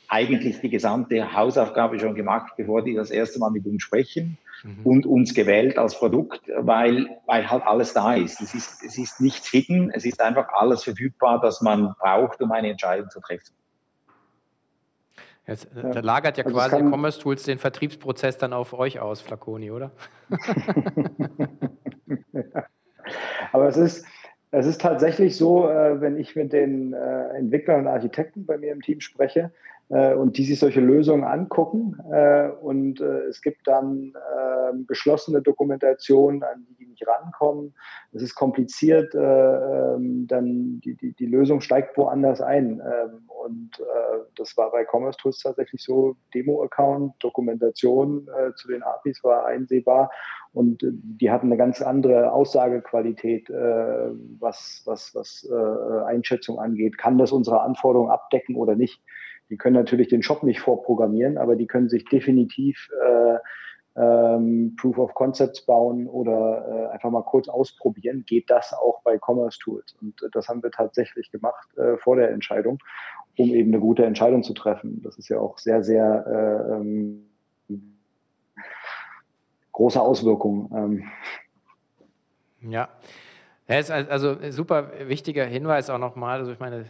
eigentlich 0.09 0.61
die 0.61 0.68
gesamte 0.68 1.35
Hausaufgabe 1.35 1.98
schon 1.98 2.14
gemacht, 2.14 2.53
bevor 2.59 2.83
die 2.83 2.94
das 2.94 3.11
erste 3.11 3.38
Mal 3.38 3.50
mit 3.50 3.64
uns 3.64 3.83
sprechen 3.83 4.37
mhm. 4.62 4.85
und 4.85 5.07
uns 5.07 5.33
gewählt 5.33 5.79
als 5.79 5.98
Produkt, 5.98 6.42
weil, 6.59 7.09
weil 7.26 7.50
halt 7.50 7.62
alles 7.64 7.94
da 7.94 8.16
ist. 8.16 8.42
Es, 8.42 8.55
ist. 8.55 8.83
es 8.85 8.98
ist 8.98 9.20
nichts 9.22 9.48
hidden, 9.48 9.90
es 9.94 10.05
ist 10.05 10.20
einfach 10.20 10.48
alles 10.53 10.85
verfügbar, 10.85 11.40
das 11.40 11.62
man 11.62 11.94
braucht, 11.98 12.42
um 12.42 12.53
eine 12.53 12.68
Entscheidung 12.70 13.09
zu 13.09 13.20
treffen. 13.20 13.55
Jetzt, 15.51 15.67
äh, 15.77 15.91
da 15.91 16.01
lagert 16.01 16.39
ja 16.39 16.45
also 16.45 16.57
quasi 16.57 16.77
Commerce 16.77 17.21
Tools 17.21 17.43
den 17.43 17.59
Vertriebsprozess 17.59 18.39
dann 18.39 18.53
auf 18.53 18.73
euch 18.73 19.01
aus, 19.01 19.21
Flaconi, 19.21 19.73
oder? 19.73 19.91
Aber 23.53 23.67
es 23.67 23.77
ist, 23.77 24.07
es 24.53 24.67
ist 24.67 24.81
tatsächlich 24.81 25.37
so, 25.37 25.69
äh, 25.69 26.01
wenn 26.01 26.17
ich 26.17 26.37
mit 26.37 26.53
den 26.53 26.93
äh, 26.93 27.31
Entwicklern 27.31 27.81
und 27.81 27.89
Architekten 27.89 28.47
bei 28.47 28.59
mir 28.59 28.71
im 28.71 28.81
Team 28.81 29.01
spreche 29.01 29.51
und 29.90 30.38
die 30.38 30.44
sich 30.44 30.61
solche 30.61 30.81
Lösungen 30.81 31.24
angucken 31.24 31.96
und 32.62 33.00
es 33.00 33.42
gibt 33.42 33.66
dann 33.66 34.12
ähm, 34.70 34.87
geschlossene 34.87 35.42
Dokumentationen, 35.42 36.44
an 36.44 36.64
die 36.68 36.76
die 36.76 36.87
nicht 36.87 37.07
rankommen. 37.07 37.74
Es 38.12 38.22
ist 38.22 38.37
kompliziert, 38.37 39.12
ähm, 39.16 40.26
dann 40.29 40.81
die, 40.81 40.94
die, 40.94 41.12
die 41.14 41.26
Lösung 41.26 41.61
steigt 41.61 41.96
woanders 41.98 42.40
ein. 42.40 42.81
Ähm, 42.81 43.22
und 43.26 43.83
das 44.37 44.57
war 44.57 44.70
bei 44.70 44.85
Commerce 44.85 45.18
Tools 45.18 45.38
tatsächlich 45.38 45.83
so, 45.83 46.14
Demo-Account, 46.35 47.14
Dokumentation 47.18 48.29
zu 48.55 48.68
den 48.68 48.83
APIs 48.83 49.24
war 49.24 49.46
einsehbar 49.46 50.11
und 50.53 50.83
äh, 50.83 50.90
die 50.92 51.31
hatten 51.31 51.46
eine 51.46 51.57
ganz 51.57 51.81
andere 51.81 52.33
Aussagequalität, 52.33 53.48
äh, 53.50 54.11
was, 54.38 54.83
was, 54.85 55.14
was 55.14 55.48
äh, 55.50 56.05
Einschätzung 56.05 56.59
angeht. 56.59 56.98
Kann 56.98 57.18
das 57.18 57.33
unsere 57.33 57.61
Anforderungen 57.61 58.11
abdecken 58.11 58.57
oder 58.57 58.74
nicht? 58.74 59.00
Die 59.51 59.57
können 59.57 59.77
natürlich 59.77 60.09
den 60.09 60.23
Shop 60.23 60.43
nicht 60.43 60.61
vorprogrammieren, 60.61 61.37
aber 61.37 61.57
die 61.57 61.67
können 61.67 61.89
sich 61.89 62.05
definitiv 62.05 62.89
äh, 63.05 63.39
ähm, 63.97 64.77
Proof 64.81 64.99
of 64.99 65.15
Concepts 65.15 65.67
bauen 65.67 66.07
oder 66.07 66.89
äh, 66.91 66.95
einfach 66.95 67.11
mal 67.11 67.23
kurz 67.23 67.49
ausprobieren. 67.49 68.25
Geht 68.27 68.49
das 68.49 68.73
auch 68.73 69.03
bei 69.03 69.19
Commerce 69.19 69.59
Tools? 69.59 69.95
Und 70.01 70.23
äh, 70.23 70.29
das 70.33 70.49
haben 70.49 70.63
wir 70.63 70.71
tatsächlich 70.71 71.31
gemacht 71.31 71.77
äh, 71.77 71.97
vor 71.99 72.17
der 72.17 72.31
Entscheidung, 72.31 72.79
um 73.37 73.51
eben 73.51 73.73
eine 73.73 73.81
gute 73.81 74.05
Entscheidung 74.05 74.43
zu 74.43 74.55
treffen. 74.55 75.03
Das 75.03 75.19
ist 75.19 75.29
ja 75.29 75.41
auch 75.41 75.59
sehr, 75.59 75.83
sehr 75.83 76.25
äh, 76.27 76.75
ähm, 76.77 77.27
große 79.73 80.01
Auswirkungen. 80.01 80.71
Ähm. 82.63 82.71
Ja. 82.71 82.89
Ja, 83.70 83.78
ist 83.78 83.92
also 83.92 84.37
ein 84.37 84.50
super 84.50 84.90
wichtiger 85.06 85.44
Hinweis 85.44 85.90
auch 85.90 85.98
nochmal. 85.98 86.40
Also 86.40 86.50
ich 86.50 86.59
meine, 86.59 86.87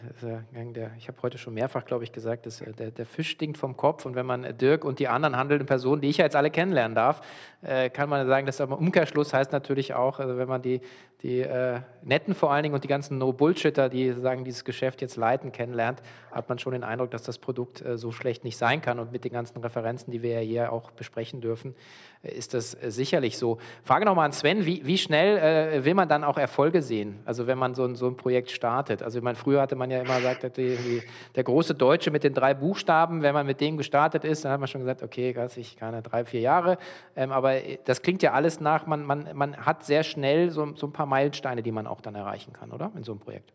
ich 0.97 1.09
habe 1.09 1.19
heute 1.21 1.37
schon 1.37 1.53
mehrfach, 1.53 1.85
glaube 1.85 2.05
ich, 2.05 2.13
gesagt, 2.13 2.47
dass 2.47 2.63
äh, 2.63 2.73
der, 2.73 2.91
der, 2.91 3.05
Fisch 3.05 3.29
stinkt 3.29 3.59
vom 3.59 3.77
Kopf. 3.77 4.07
Und 4.07 4.15
wenn 4.15 4.25
man 4.25 4.57
Dirk 4.57 4.87
und 4.87 4.99
die 4.99 5.07
anderen 5.07 5.37
handelnden 5.37 5.67
Personen, 5.67 6.01
die 6.01 6.09
ich 6.09 6.17
ja 6.17 6.25
jetzt 6.25 6.37
alle 6.37 6.51
kennenlernen 6.51 6.95
darf, 6.95 7.21
äh, 7.61 7.91
kann 7.91 8.09
man 8.09 8.27
sagen, 8.27 8.47
dass 8.47 8.63
aber 8.63 8.79
Umkehrschluss 8.79 9.35
heißt 9.35 9.53
natürlich 9.53 9.93
auch, 9.93 10.21
also 10.21 10.39
wenn 10.39 10.49
man 10.49 10.63
die, 10.63 10.81
die 11.23 11.41
äh, 11.41 11.81
Netten 12.03 12.35
vor 12.35 12.51
allen 12.51 12.63
Dingen 12.63 12.75
und 12.75 12.83
die 12.83 12.89
ganzen 12.89 13.19
No-Bullshitter, 13.19 13.89
die 13.89 14.13
sagen, 14.13 14.45
dieses 14.45 14.65
Geschäft 14.65 15.03
jetzt 15.03 15.17
leiten, 15.17 15.53
kennenlernt, 15.53 16.03
hat 16.33 16.49
man 16.49 16.59
schon 16.59 16.73
den 16.73 16.85
Eindruck, 16.85 17.11
dass 17.11 17.23
das 17.23 17.39
Produkt 17.39 17.85
äh, 17.85 17.99
so 17.99 18.11
schlecht 18.11 18.45
nicht 18.45 18.57
sein 18.57 18.81
kann. 18.81 18.99
Und 18.99 19.13
mit 19.13 19.25
den 19.25 19.33
ganzen 19.33 19.59
Referenzen, 19.59 20.11
die 20.11 20.23
wir 20.23 20.33
ja 20.35 20.41
hier 20.41 20.73
auch 20.73 20.91
besprechen 20.93 21.41
dürfen, 21.41 21.75
äh, 22.23 22.33
ist 22.33 22.55
das 22.55 22.75
äh, 22.75 22.91
sicherlich 22.91 23.37
so. 23.37 23.59
Frage 23.85 24.07
nochmal 24.07 24.27
an 24.27 24.33
Sven, 24.33 24.65
wie, 24.65 24.87
wie 24.87 24.97
schnell 24.97 25.39
äh, 25.39 25.85
will 25.85 25.95
man 25.95 26.09
dann 26.09 26.25
auch 26.25 26.39
Erfolge 26.39 26.81
sehen? 26.81 27.21
Also 27.27 27.47
wenn 27.47 27.59
man 27.59 27.75
so 27.75 27.85
ein, 27.85 27.97
so 27.97 28.07
ein 28.07 28.17
Projekt 28.17 28.51
startet. 28.51 29.03
Also 29.03 29.21
meine, 29.21 29.37
früher 29.37 29.61
hatte 29.61 29.77
man 29.77 29.91
ja 29.91 30.01
immer 30.01 30.17
gesagt, 30.17 30.57
die, 30.57 30.77
die, 30.77 31.03
der 31.35 31.45
große 31.45 31.75
Deutsche 31.75 32.11
mit 32.11 32.25
den 32.25 32.33
drei 32.33 32.55
Buchstaben, 32.55 33.23
wenn 33.23 33.35
man 33.35 33.47
mit 33.47 33.61
dem 33.61 33.77
gestartet 33.77 34.25
ist, 34.25 34.45
dann 34.45 34.53
hat 34.53 34.61
man 34.61 34.69
schon 34.69 34.81
gesagt, 34.81 35.03
okay, 35.03 35.35
ich 35.57 35.77
keine 35.77 36.01
drei, 36.01 36.25
vier 36.25 36.41
Jahre. 36.41 36.79
Ähm, 37.15 37.33
aber 37.33 37.57
das 37.85 38.01
klingt 38.01 38.23
ja 38.23 38.33
alles 38.33 38.61
nach, 38.61 38.87
man, 38.87 39.05
man, 39.05 39.29
man 39.35 39.57
hat 39.57 39.85
sehr 39.85 40.03
schnell 40.03 40.51
so, 40.51 40.75
so 40.77 40.87
ein 40.87 40.93
paar 40.93 41.10
Meilensteine, 41.11 41.63
die 41.63 41.73
man 41.73 41.87
auch 41.87 42.01
dann 42.01 42.15
erreichen 42.15 42.55
kann, 42.55 42.73
oder? 42.73 42.91
In 42.97 43.05
so 43.05 43.13
einem 43.13 43.21
Projekt. 43.21 43.53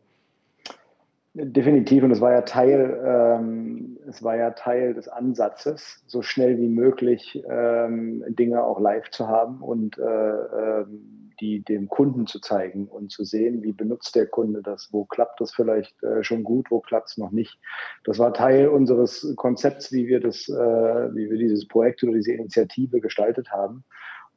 Definitiv, 1.38 2.04
und 2.04 2.12
es 2.12 2.22
war 2.22 2.32
ja 2.32 2.44
Teil, 2.44 2.98
ähm, 3.06 3.98
es 4.08 4.24
war 4.24 4.38
ja 4.38 4.52
Teil 4.52 4.94
des 4.94 5.10
Ansatzes, 5.10 6.02
so 6.08 6.22
schnell 6.22 6.58
wie 6.58 6.70
möglich 6.70 7.44
ähm, 7.50 8.24
Dinge 8.30 8.64
auch 8.64 8.80
live 8.80 9.10
zu 9.10 9.28
haben 9.28 9.62
und 9.62 9.98
äh, 9.98 10.02
ähm, 10.04 11.26
die 11.42 11.62
dem 11.62 11.90
Kunden 11.90 12.28
zu 12.28 12.40
zeigen 12.40 12.88
und 12.88 13.12
zu 13.12 13.26
sehen, 13.26 13.62
wie 13.64 13.74
benutzt 13.74 14.16
der 14.16 14.28
Kunde 14.28 14.62
das, 14.62 14.90
wo 14.92 15.04
klappt 15.04 15.42
das 15.42 15.52
vielleicht 15.52 16.02
äh, 16.04 16.24
schon 16.24 16.46
gut, 16.46 16.72
wo 16.72 16.80
klappt 16.80 17.10
es 17.10 17.18
noch 17.18 17.32
nicht. 17.32 17.60
Das 18.06 18.18
war 18.18 18.34
Teil 18.34 18.70
unseres 18.70 19.34
Konzepts, 19.36 19.92
wie 19.92 20.08
wir 20.08 20.22
das, 20.22 20.48
äh, 20.48 20.54
wie 20.54 21.30
wir 21.30 21.38
dieses 21.38 21.68
Projekt 21.68 22.02
oder 22.04 22.14
diese 22.14 22.32
Initiative 22.32 23.02
gestaltet 23.02 23.52
haben. 23.52 23.84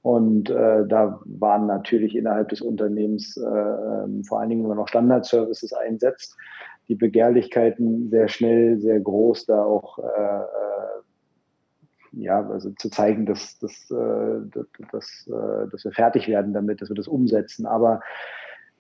Und 0.08 0.48
äh, 0.48 0.86
da 0.88 1.20
waren 1.26 1.66
natürlich 1.66 2.16
innerhalb 2.16 2.48
des 2.48 2.62
Unternehmens, 2.62 3.36
äh, 3.36 3.42
ähm, 3.44 4.24
vor 4.24 4.40
allen 4.40 4.48
Dingen, 4.48 4.62
wenn 4.62 4.70
man 4.70 4.78
noch 4.78 4.88
Standardservices 4.88 5.74
einsetzt, 5.74 6.34
die 6.88 6.94
Begehrlichkeiten 6.94 8.08
sehr 8.08 8.26
schnell, 8.28 8.78
sehr 8.80 9.00
groß, 9.00 9.44
da 9.44 9.62
auch 9.62 9.98
äh, 9.98 10.02
äh 10.02 11.02
ja, 12.12 12.40
also 12.48 12.70
zu 12.70 12.88
zeigen, 12.88 13.26
dass, 13.26 13.58
dass, 13.58 13.90
äh, 13.90 14.40
dass, 14.90 15.28
äh, 15.28 15.68
dass 15.70 15.84
wir 15.84 15.92
fertig 15.92 16.26
werden 16.26 16.54
damit, 16.54 16.80
dass 16.80 16.88
wir 16.88 16.96
das 16.96 17.06
umsetzen. 17.06 17.66
Aber 17.66 18.00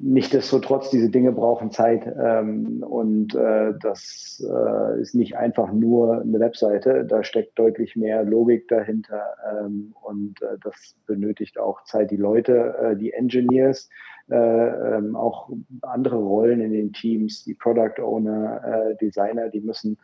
Nichtsdestotrotz, 0.00 0.90
diese 0.90 1.10
Dinge 1.10 1.32
brauchen 1.32 1.72
Zeit 1.72 2.06
ähm, 2.06 2.84
und 2.84 3.34
äh, 3.34 3.74
das 3.80 4.40
äh, 4.48 5.00
ist 5.00 5.16
nicht 5.16 5.36
einfach 5.36 5.72
nur 5.72 6.20
eine 6.20 6.38
Webseite, 6.38 7.04
da 7.04 7.24
steckt 7.24 7.58
deutlich 7.58 7.96
mehr 7.96 8.22
Logik 8.22 8.68
dahinter 8.68 9.24
ähm, 9.50 9.92
und 10.00 10.40
äh, 10.40 10.56
das 10.62 10.94
benötigt 11.06 11.58
auch 11.58 11.82
Zeit. 11.82 12.12
Die 12.12 12.16
Leute, 12.16 12.76
äh, 12.80 12.96
die 12.96 13.12
Engineers, 13.12 13.88
äh, 14.30 14.36
ähm, 14.36 15.16
auch 15.16 15.50
andere 15.82 16.16
Rollen 16.16 16.60
in 16.60 16.72
den 16.72 16.92
Teams, 16.92 17.42
die 17.42 17.54
Product 17.54 18.00
Owner, 18.00 18.62
äh, 18.64 18.96
Designer, 18.98 19.48
die 19.48 19.62
müssen 19.62 19.98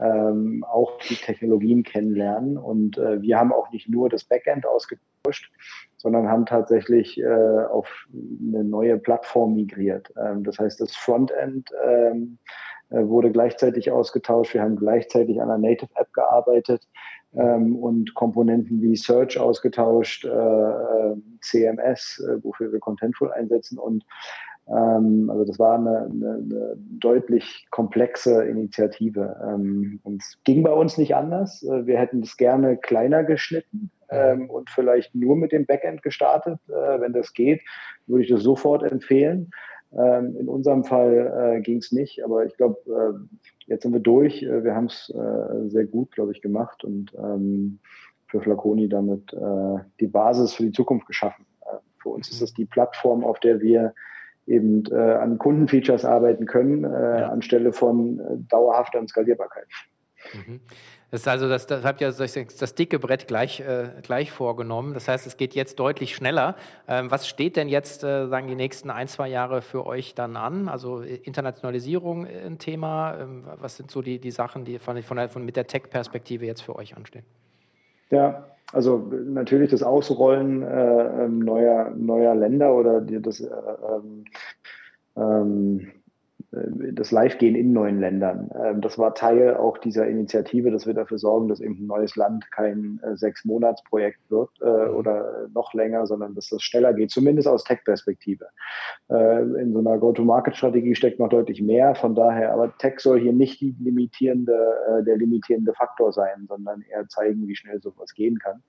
ähm, 0.00 0.64
auch 0.68 0.98
die 1.08 1.14
Technologien 1.14 1.84
kennenlernen 1.84 2.58
und 2.58 2.96
wir 2.96 3.38
haben 3.38 3.52
auch 3.52 3.70
nicht 3.70 3.88
nur 3.88 4.08
das 4.10 4.24
Backend 4.24 4.66
ausgetauscht, 5.26 5.50
sondern 5.96 6.28
haben 6.28 6.46
tatsächlich 6.46 7.18
äh, 7.18 7.64
auf 7.70 7.88
eine 8.12 8.64
neue 8.64 8.98
Plattform 8.98 9.54
migriert. 9.54 10.12
Ähm, 10.16 10.44
das 10.44 10.58
heißt, 10.58 10.80
das 10.80 10.94
Frontend 10.94 11.70
ähm, 11.84 12.38
äh, 12.90 13.06
wurde 13.06 13.32
gleichzeitig 13.32 13.90
ausgetauscht. 13.90 14.54
Wir 14.54 14.62
haben 14.62 14.76
gleichzeitig 14.76 15.40
an 15.40 15.50
einer 15.50 15.58
Native 15.58 15.90
App 15.96 16.12
gearbeitet 16.12 16.86
ähm, 17.34 17.76
und 17.76 18.14
Komponenten 18.14 18.80
wie 18.82 18.96
Search 18.96 19.38
ausgetauscht, 19.38 20.24
äh, 20.24 20.28
äh 20.28 21.16
CMS, 21.40 22.20
äh, 22.20 22.42
wofür 22.42 22.72
wir 22.72 22.80
Contentful 22.80 23.32
einsetzen 23.32 23.78
und 23.78 24.04
ähm, 24.68 25.30
also 25.30 25.44
das 25.44 25.60
war 25.60 25.78
eine, 25.78 26.08
eine, 26.10 26.34
eine 26.42 26.76
deutlich 26.76 27.68
komplexe 27.70 28.44
Initiative. 28.44 29.36
Ähm, 29.44 30.00
und 30.02 30.22
es 30.22 30.40
ging 30.42 30.64
bei 30.64 30.72
uns 30.72 30.98
nicht 30.98 31.14
anders. 31.14 31.62
Äh, 31.62 31.86
wir 31.86 31.98
hätten 31.98 32.22
es 32.22 32.36
gerne 32.36 32.76
kleiner 32.76 33.22
geschnitten 33.22 33.92
ähm, 34.10 34.50
und 34.50 34.70
vielleicht 34.70 35.14
nur 35.14 35.36
mit 35.36 35.52
dem 35.52 35.66
Backend 35.66 36.02
gestartet. 36.02 36.58
Äh, 36.68 37.00
wenn 37.00 37.12
das 37.12 37.32
geht, 37.32 37.60
würde 38.06 38.24
ich 38.24 38.30
das 38.30 38.42
sofort 38.42 38.82
empfehlen. 38.82 39.50
Ähm, 39.92 40.36
in 40.36 40.48
unserem 40.48 40.84
Fall 40.84 41.56
äh, 41.56 41.60
ging 41.60 41.78
es 41.78 41.92
nicht, 41.92 42.24
aber 42.24 42.44
ich 42.44 42.56
glaube, 42.56 42.78
äh, 42.86 43.36
jetzt 43.66 43.82
sind 43.82 43.92
wir 43.92 44.00
durch. 44.00 44.42
Äh, 44.42 44.64
wir 44.64 44.74
haben 44.74 44.86
es 44.86 45.10
äh, 45.10 45.68
sehr 45.68 45.84
gut, 45.84 46.12
glaube 46.12 46.32
ich, 46.32 46.42
gemacht 46.42 46.84
und 46.84 47.14
ähm, 47.14 47.78
für 48.28 48.40
Flaconi 48.40 48.88
damit 48.88 49.30
die 50.00 50.06
Basis 50.08 50.52
für 50.52 50.64
die 50.64 50.72
Zukunft 50.72 51.06
geschaffen. 51.06 51.46
für 51.98 52.08
uns 52.08 52.28
ist 52.28 52.42
das 52.42 52.52
die 52.52 52.64
Plattform, 52.64 53.22
auf 53.22 53.38
der 53.38 53.60
wir 53.60 53.94
eben 54.46 54.84
äh, 54.90 54.94
an 54.94 55.38
Kundenfeatures 55.38 56.04
arbeiten 56.04 56.46
können, 56.46 56.84
äh, 56.84 57.20
ja. 57.20 57.28
anstelle 57.28 57.72
von 57.72 58.20
äh, 58.20 58.36
dauerhafter 58.48 59.06
Skalierbarkeit. 59.06 59.66
Mhm. 60.34 60.60
Das 61.10 61.20
ist 61.20 61.28
also, 61.28 61.48
das, 61.48 61.66
das 61.66 61.84
habt 61.84 62.00
ihr 62.00 62.10
das, 62.10 62.18
das 62.18 62.74
dicke 62.74 62.98
Brett 62.98 63.28
gleich, 63.28 63.60
äh, 63.60 63.90
gleich 64.02 64.32
vorgenommen. 64.32 64.92
Das 64.92 65.06
heißt, 65.06 65.26
es 65.26 65.36
geht 65.36 65.54
jetzt 65.54 65.78
deutlich 65.78 66.16
schneller. 66.16 66.56
Ähm, 66.88 67.10
was 67.10 67.28
steht 67.28 67.56
denn 67.56 67.68
jetzt, 67.68 68.02
äh, 68.02 68.26
sagen 68.26 68.48
die 68.48 68.56
nächsten 68.56 68.90
ein, 68.90 69.06
zwei 69.06 69.28
Jahre 69.28 69.62
für 69.62 69.86
euch 69.86 70.14
dann 70.14 70.36
an? 70.36 70.68
Also 70.68 71.00
Internationalisierung 71.00 72.26
äh, 72.26 72.44
ein 72.44 72.58
Thema. 72.58 73.18
Ähm, 73.20 73.44
was 73.60 73.76
sind 73.76 73.90
so 73.90 74.02
die, 74.02 74.18
die 74.18 74.32
Sachen, 74.32 74.64
die 74.64 74.80
von, 74.80 75.00
von, 75.02 75.16
der, 75.16 75.28
von 75.28 75.44
mit 75.44 75.54
der 75.56 75.68
Tech-Perspektive 75.68 76.44
jetzt 76.44 76.62
für 76.62 76.74
euch 76.74 76.96
anstehen? 76.96 77.24
Ja, 78.10 78.48
also 78.72 78.98
natürlich 79.26 79.70
das 79.70 79.84
Ausrollen 79.84 80.62
äh, 80.62 81.24
ähm, 81.24 81.38
neuer, 81.38 81.90
neuer 81.90 82.34
Länder 82.34 82.74
oder 82.74 83.00
das 83.00 83.40
äh, 83.40 83.48
ähm, 83.48 84.24
ähm, 85.16 85.92
das 86.92 87.10
Live-Gehen 87.10 87.54
in 87.54 87.72
neuen 87.72 88.00
Ländern. 88.00 88.50
Ähm, 88.54 88.80
das 88.80 88.98
war 88.98 89.14
Teil 89.14 89.56
auch 89.56 89.78
dieser 89.78 90.06
Initiative, 90.06 90.70
dass 90.70 90.86
wir 90.86 90.94
dafür 90.94 91.18
sorgen, 91.18 91.48
dass 91.48 91.60
eben 91.60 91.74
ein 91.74 91.86
neues 91.86 92.16
Land 92.16 92.50
kein 92.50 93.00
äh, 93.02 93.16
Sechs-Monats-Projekt 93.16 94.30
wird 94.30 94.50
äh, 94.62 94.66
mhm. 94.66 94.96
oder 94.96 95.48
noch 95.54 95.74
länger, 95.74 96.06
sondern 96.06 96.34
dass 96.34 96.48
das 96.48 96.62
schneller 96.62 96.94
geht, 96.94 97.10
zumindest 97.10 97.48
aus 97.48 97.64
Tech-Perspektive. 97.64 98.46
Äh, 99.08 99.42
in 99.60 99.72
so 99.72 99.80
einer 99.80 99.98
Go-to-Market-Strategie 99.98 100.94
steckt 100.94 101.18
noch 101.18 101.28
deutlich 101.28 101.62
mehr. 101.62 101.94
Von 101.94 102.14
daher, 102.14 102.52
aber 102.52 102.76
Tech 102.78 103.00
soll 103.00 103.20
hier 103.20 103.32
nicht 103.32 103.60
limitierende, 103.60 104.56
der 105.06 105.16
limitierende 105.16 105.72
Faktor 105.74 106.12
sein, 106.12 106.46
sondern 106.48 106.82
eher 106.82 107.08
zeigen, 107.08 107.46
wie 107.46 107.56
schnell 107.56 107.80
sowas 107.80 108.14
gehen 108.14 108.38
kann. 108.38 108.62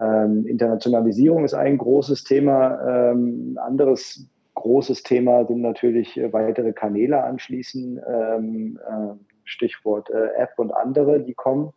Ähm, 0.00 0.46
Internationalisierung 0.46 1.44
ist 1.44 1.54
ein 1.54 1.78
großes 1.78 2.24
Thema. 2.24 3.10
Ähm, 3.12 3.58
anderes 3.62 4.28
großes 4.54 5.02
Thema 5.02 5.44
sind 5.46 5.60
natürlich 5.60 6.16
äh, 6.16 6.32
weitere 6.32 6.72
Kanäle 6.72 7.22
anschließen, 7.22 8.00
ähm, 8.06 8.78
äh, 8.86 9.14
Stichwort 9.44 10.10
äh, 10.10 10.28
App 10.36 10.52
und 10.58 10.72
andere, 10.72 11.20
die 11.20 11.34
kommen. 11.34 11.72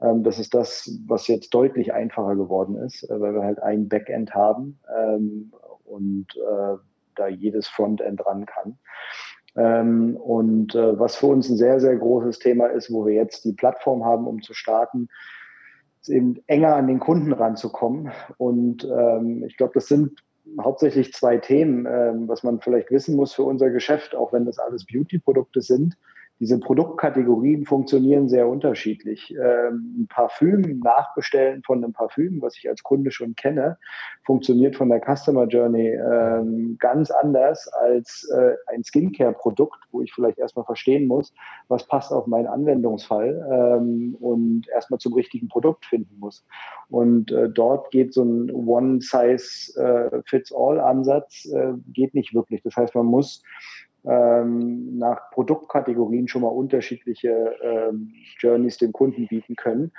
Ähm, 0.00 0.22
das 0.24 0.38
ist 0.38 0.54
das, 0.54 0.98
was 1.06 1.28
jetzt 1.28 1.52
deutlich 1.54 1.92
einfacher 1.92 2.36
geworden 2.36 2.76
ist, 2.76 3.08
äh, 3.08 3.20
weil 3.20 3.34
wir 3.34 3.42
halt 3.42 3.62
ein 3.62 3.88
Backend 3.88 4.34
haben 4.34 4.78
ähm, 4.96 5.52
und 5.84 6.26
äh, 6.36 6.76
da 7.14 7.28
jedes 7.28 7.68
Frontend 7.68 8.24
ran 8.26 8.46
kann. 8.46 8.78
Ähm, 9.56 10.16
und 10.16 10.74
äh, 10.74 10.98
was 10.98 11.16
für 11.16 11.26
uns 11.26 11.48
ein 11.48 11.56
sehr, 11.56 11.80
sehr 11.80 11.96
großes 11.96 12.40
Thema 12.40 12.66
ist, 12.66 12.92
wo 12.92 13.06
wir 13.06 13.14
jetzt 13.14 13.44
die 13.44 13.52
Plattform 13.52 14.04
haben, 14.04 14.26
um 14.26 14.42
zu 14.42 14.52
starten, 14.52 15.08
ist 16.00 16.08
eben 16.08 16.36
enger 16.48 16.74
an 16.74 16.88
den 16.88 16.98
Kunden 16.98 17.32
ranzukommen. 17.32 18.10
Und 18.36 18.84
ähm, 18.84 19.44
ich 19.46 19.56
glaube, 19.56 19.74
das 19.74 19.86
sind 19.86 20.20
hauptsächlich 20.60 21.12
zwei 21.12 21.38
Themen, 21.38 21.86
ähm, 21.86 22.28
was 22.28 22.42
man 22.42 22.60
vielleicht 22.60 22.90
wissen 22.90 23.16
muss 23.16 23.34
für 23.34 23.42
unser 23.42 23.70
Geschäft, 23.70 24.14
auch 24.14 24.32
wenn 24.32 24.44
das 24.44 24.58
alles 24.58 24.84
Beauty-Produkte 24.86 25.60
sind 25.60 25.96
diese 26.40 26.58
Produktkategorien 26.58 27.64
funktionieren 27.64 28.28
sehr 28.28 28.48
unterschiedlich. 28.48 29.32
Ähm, 29.32 30.00
ein 30.00 30.08
Parfüm 30.08 30.80
nachbestellen 30.80 31.62
von 31.64 31.82
einem 31.82 31.92
Parfüm, 31.92 32.42
was 32.42 32.58
ich 32.58 32.68
als 32.68 32.82
Kunde 32.82 33.12
schon 33.12 33.36
kenne, 33.36 33.78
funktioniert 34.24 34.74
von 34.74 34.88
der 34.88 35.00
Customer 35.00 35.46
Journey 35.46 35.90
ähm, 35.90 36.76
ganz 36.80 37.12
anders 37.12 37.68
als 37.68 38.28
äh, 38.34 38.56
ein 38.66 38.82
Skincare-Produkt, 38.82 39.78
wo 39.92 40.02
ich 40.02 40.12
vielleicht 40.12 40.38
erstmal 40.38 40.64
verstehen 40.64 41.06
muss, 41.06 41.32
was 41.68 41.86
passt 41.86 42.12
auf 42.12 42.26
meinen 42.26 42.48
Anwendungsfall 42.48 43.78
ähm, 43.78 44.16
und 44.18 44.66
erstmal 44.74 44.98
zum 44.98 45.12
richtigen 45.14 45.46
Produkt 45.48 45.86
finden 45.86 46.18
muss. 46.18 46.44
Und 46.88 47.30
äh, 47.30 47.48
dort 47.48 47.92
geht 47.92 48.12
so 48.12 48.24
ein 48.24 48.50
One-Size-Fits-All-Ansatz, 48.50 51.44
äh, 51.46 51.74
geht 51.92 52.14
nicht 52.14 52.34
wirklich. 52.34 52.60
Das 52.62 52.74
heißt, 52.76 52.96
man 52.96 53.06
muss 53.06 53.40
ähm, 54.04 54.98
nach 54.98 55.30
Produktkategorien 55.30 56.28
schon 56.28 56.42
mal 56.42 56.48
unterschiedliche 56.48 57.54
ähm, 57.62 58.12
Journeys 58.38 58.78
dem 58.78 58.92
Kunden 58.92 59.26
bieten 59.28 59.56
können. 59.56 59.92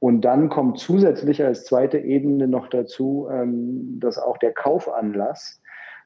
Und 0.00 0.22
dann 0.22 0.48
kommt 0.48 0.80
zusätzlich 0.80 1.44
als 1.44 1.64
zweite 1.64 1.98
Ebene 1.98 2.48
noch 2.48 2.66
dazu, 2.68 3.28
ähm, 3.30 4.00
dass 4.00 4.18
auch 4.18 4.36
der 4.38 4.52
Kaufanlass, 4.52 5.62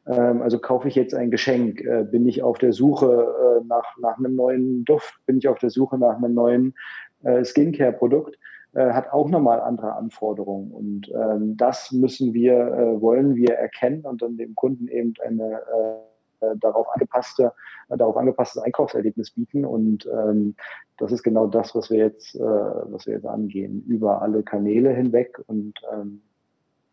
ähm, 0.06 0.42
also 0.42 0.58
kaufe 0.58 0.88
ich 0.88 0.94
jetzt 0.94 1.14
ein 1.14 1.30
Geschenk, 1.30 1.80
äh, 1.80 2.04
bin 2.04 2.28
ich 2.28 2.42
auf 2.42 2.58
der 2.58 2.74
Suche 2.74 3.62
äh, 3.62 3.64
nach, 3.66 3.96
nach 3.98 4.18
einem 4.18 4.36
neuen 4.36 4.84
Duft, 4.84 5.14
bin 5.24 5.38
ich 5.38 5.48
auf 5.48 5.58
der 5.58 5.70
Suche 5.70 5.96
nach 5.96 6.16
einem 6.16 6.34
neuen 6.34 6.74
äh, 7.22 7.42
Skincare-Produkt, 7.42 8.36
äh, 8.74 8.90
hat 8.92 9.10
auch 9.14 9.30
nochmal 9.30 9.62
andere 9.62 9.94
Anforderungen. 9.94 10.72
Und 10.72 11.10
ähm, 11.14 11.56
das 11.56 11.90
müssen 11.90 12.34
wir, 12.34 12.52
äh, 12.52 13.00
wollen 13.00 13.34
wir 13.34 13.54
erkennen 13.54 14.02
und 14.02 14.20
dann 14.20 14.36
dem 14.36 14.54
Kunden 14.54 14.88
eben 14.88 15.14
eine 15.24 15.54
äh, 15.54 16.15
darauf 16.60 16.86
angepasste, 16.94 17.52
äh, 17.88 17.96
darauf 17.96 18.16
angepasstes 18.16 18.62
Einkaufserlebnis 18.62 19.30
bieten. 19.30 19.64
Und 19.64 20.06
ähm, 20.06 20.54
das 20.96 21.12
ist 21.12 21.22
genau 21.22 21.46
das, 21.46 21.74
was 21.74 21.90
wir 21.90 21.98
jetzt, 21.98 22.34
äh, 22.34 22.40
was 22.40 23.06
wir 23.06 23.14
jetzt 23.14 23.26
angehen, 23.26 23.84
über 23.86 24.22
alle 24.22 24.42
Kanäle 24.42 24.92
hinweg 24.92 25.40
und 25.46 25.74
ähm, 25.92 26.22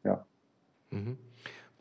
ja. 0.03 0.25
Mhm. 0.91 1.17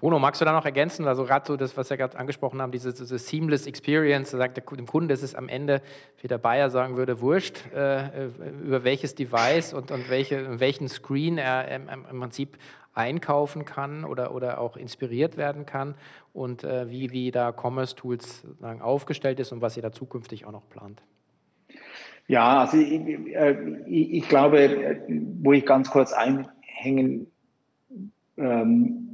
Bruno, 0.03 0.19
magst 0.19 0.41
du 0.41 0.45
da 0.45 0.51
noch 0.51 0.65
ergänzen? 0.65 1.07
Also 1.07 1.25
gerade 1.25 1.47
so 1.47 1.57
das, 1.57 1.77
was 1.77 1.89
wir 1.89 1.97
gerade 1.97 2.19
angesprochen 2.19 2.61
haben, 2.61 2.73
diese, 2.73 2.93
diese 2.93 3.19
Seamless 3.19 3.69
Experience, 3.69 4.33
da 4.33 4.39
sagt 4.39 4.57
der, 4.57 4.65
dem 4.65 4.87
Kunden, 4.89 5.09
dass 5.09 5.23
es 5.23 5.37
am 5.37 5.49
Ende, 5.49 5.81
wie 6.21 6.27
der 6.27 6.39
Bayer 6.39 6.71
sagen 6.71 6.97
würde, 6.97 7.21
wurscht, 7.21 7.73
äh, 7.73 8.27
über 8.65 8.83
welches 8.83 9.15
Device 9.15 9.73
und, 9.73 9.93
und 9.93 10.11
welche, 10.11 10.59
welchen 10.59 10.89
Screen 10.89 11.39
er 11.39 11.69
im, 11.69 11.89
im 11.89 12.19
Prinzip 12.19 12.59
einkaufen 12.95 13.65
kann 13.65 14.05
oder, 14.05 14.35
oder 14.35 14.61
auch 14.61 14.77
inspiriert 14.77 15.37
werden 15.37 15.67
kann 15.67 15.95
und 16.33 16.65
äh, 16.65 16.91
wie, 16.91 17.11
wie 17.11 17.31
da 17.31 17.53
Commerce 17.53 17.97
Tools 17.97 18.47
aufgestellt 18.81 19.41
ist 19.41 19.53
und 19.53 19.61
was 19.61 19.77
ihr 19.77 19.83
da 19.83 19.93
zukünftig 19.93 20.45
auch 20.45 20.53
noch 20.53 20.69
plant. 20.69 21.03
Ja, 22.29 22.61
also 22.61 22.77
ich, 22.77 23.35
äh, 23.35 23.57
ich, 23.87 24.13
ich 24.15 24.29
glaube, 24.29 25.03
wo 25.41 25.53
ich 25.53 25.67
ganz 25.67 25.91
kurz 25.91 26.13
einhängen 26.13 27.27
ähm, 28.37 29.13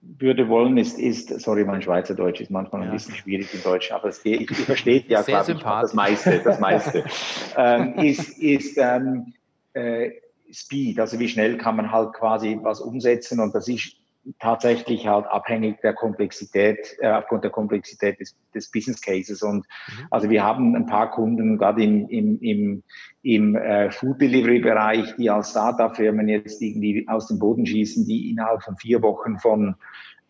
würde 0.00 0.48
wollen, 0.48 0.76
ist, 0.76 0.98
ist, 0.98 1.40
sorry, 1.40 1.64
mein 1.64 1.82
Schweizerdeutsch 1.82 2.40
ist 2.40 2.50
manchmal 2.50 2.82
ja. 2.82 2.88
ein 2.88 2.92
bisschen 2.92 3.14
schwierig 3.14 3.52
in 3.52 3.62
Deutsch, 3.62 3.90
aber 3.90 4.08
es, 4.08 4.24
ich, 4.24 4.50
ich 4.50 4.56
verstehe 4.58 5.04
ja, 5.08 5.22
glaube 5.22 5.52
ich, 5.52 5.62
das 5.62 5.94
meiste, 5.94 6.40
das 6.44 6.60
meiste, 6.60 7.04
ähm, 7.56 7.94
ist, 7.98 8.38
ist 8.38 8.78
ähm, 8.78 9.32
äh, 9.72 10.10
Speed, 10.54 11.00
also 11.00 11.18
wie 11.18 11.28
schnell 11.28 11.58
kann 11.58 11.76
man 11.76 11.90
halt 11.90 12.12
quasi 12.14 12.58
was 12.62 12.80
umsetzen 12.80 13.40
und 13.40 13.54
das 13.54 13.68
ist 13.68 13.96
tatsächlich 14.38 15.06
halt 15.06 15.26
abhängig 15.26 15.80
der 15.82 15.92
Komplexität, 15.92 16.96
äh, 17.00 17.10
aufgrund 17.10 17.44
der 17.44 17.50
Komplexität 17.50 18.20
des, 18.20 18.34
des 18.54 18.70
Business 18.70 19.00
Cases. 19.00 19.42
Und 19.42 19.66
mhm. 19.66 20.06
also 20.10 20.30
wir 20.30 20.42
haben 20.42 20.74
ein 20.74 20.86
paar 20.86 21.10
Kunden, 21.10 21.58
gerade 21.58 21.82
im, 21.82 22.08
im, 22.08 22.38
im, 22.40 22.82
im 23.22 23.56
äh, 23.56 23.90
Food 23.90 24.20
Delivery 24.20 24.60
Bereich, 24.60 25.14
die 25.16 25.30
als 25.30 25.50
Startup-Firmen 25.50 26.28
jetzt 26.28 26.62
irgendwie 26.62 27.06
aus 27.08 27.28
dem 27.28 27.38
Boden 27.38 27.66
schießen, 27.66 28.06
die 28.06 28.30
innerhalb 28.30 28.62
von 28.62 28.76
vier 28.76 29.02
Wochen 29.02 29.38
von 29.38 29.74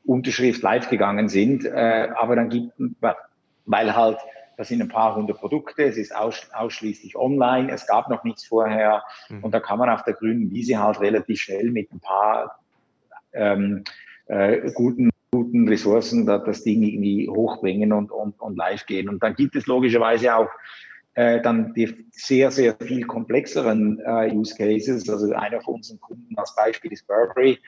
Unterschrift 0.05 0.63
live 0.63 0.89
gegangen 0.91 1.29
sind. 1.29 1.65
Äh, 1.65 2.09
aber 2.17 2.37
dann 2.37 2.49
gibt, 2.49 2.73
weil 3.67 3.97
halt 3.97 4.19
das 4.57 4.69
sind 4.69 4.83
ein 4.83 4.89
paar 4.89 5.17
hundert 5.17 5.39
Produkte, 5.39 5.85
es 5.85 5.97
ist 5.97 6.15
ausschließlich 6.15 7.17
online, 7.17 7.73
es 7.73 7.87
gab 7.87 8.09
noch 8.09 8.25
nichts 8.25 8.47
vorher 8.47 9.03
mhm. 9.29 9.45
und 9.45 9.53
da 9.53 9.61
kann 9.61 9.79
man 9.79 9.91
auf 9.91 10.03
der 10.05 10.15
grünen 10.15 10.51
Wiese 10.51 10.79
halt 10.79 11.01
relativ 11.01 11.41
schnell 11.41 11.71
mit 11.71 11.93
ein 11.93 12.01
paar 12.01 12.59
ähm, 13.33 13.85
äh, 14.27 14.71
guten, 14.73 15.11
guten 15.33 15.69
Ressourcen 15.69 16.27
da, 16.27 16.39
das 16.39 16.63
Ding 16.63 16.83
irgendwie 16.83 17.29
hochbringen 17.29 17.93
und, 17.93 18.11
und, 18.11 18.41
und 18.41 18.57
live 18.57 18.87
gehen. 18.87 19.09
Und 19.09 19.23
dann 19.23 19.35
gibt 19.35 19.57
es 19.57 19.67
logischerweise 19.67 20.37
auch 20.37 20.49
äh, 21.15 21.41
dann 21.41 21.75
die 21.75 22.07
sehr, 22.11 22.51
sehr 22.51 22.77
viel 22.81 23.07
komplexeren 23.07 24.01
äh, 24.01 24.33
Use 24.33 24.55
Cases. 24.57 25.09
Also 25.09 25.33
einer 25.33 25.61
von 25.61 25.75
unseren 25.75 26.01
Kunden 26.01 26.37
als 26.37 26.55
Beispiel 26.55 26.93
ist 26.93 27.07
Burberry. 27.07 27.59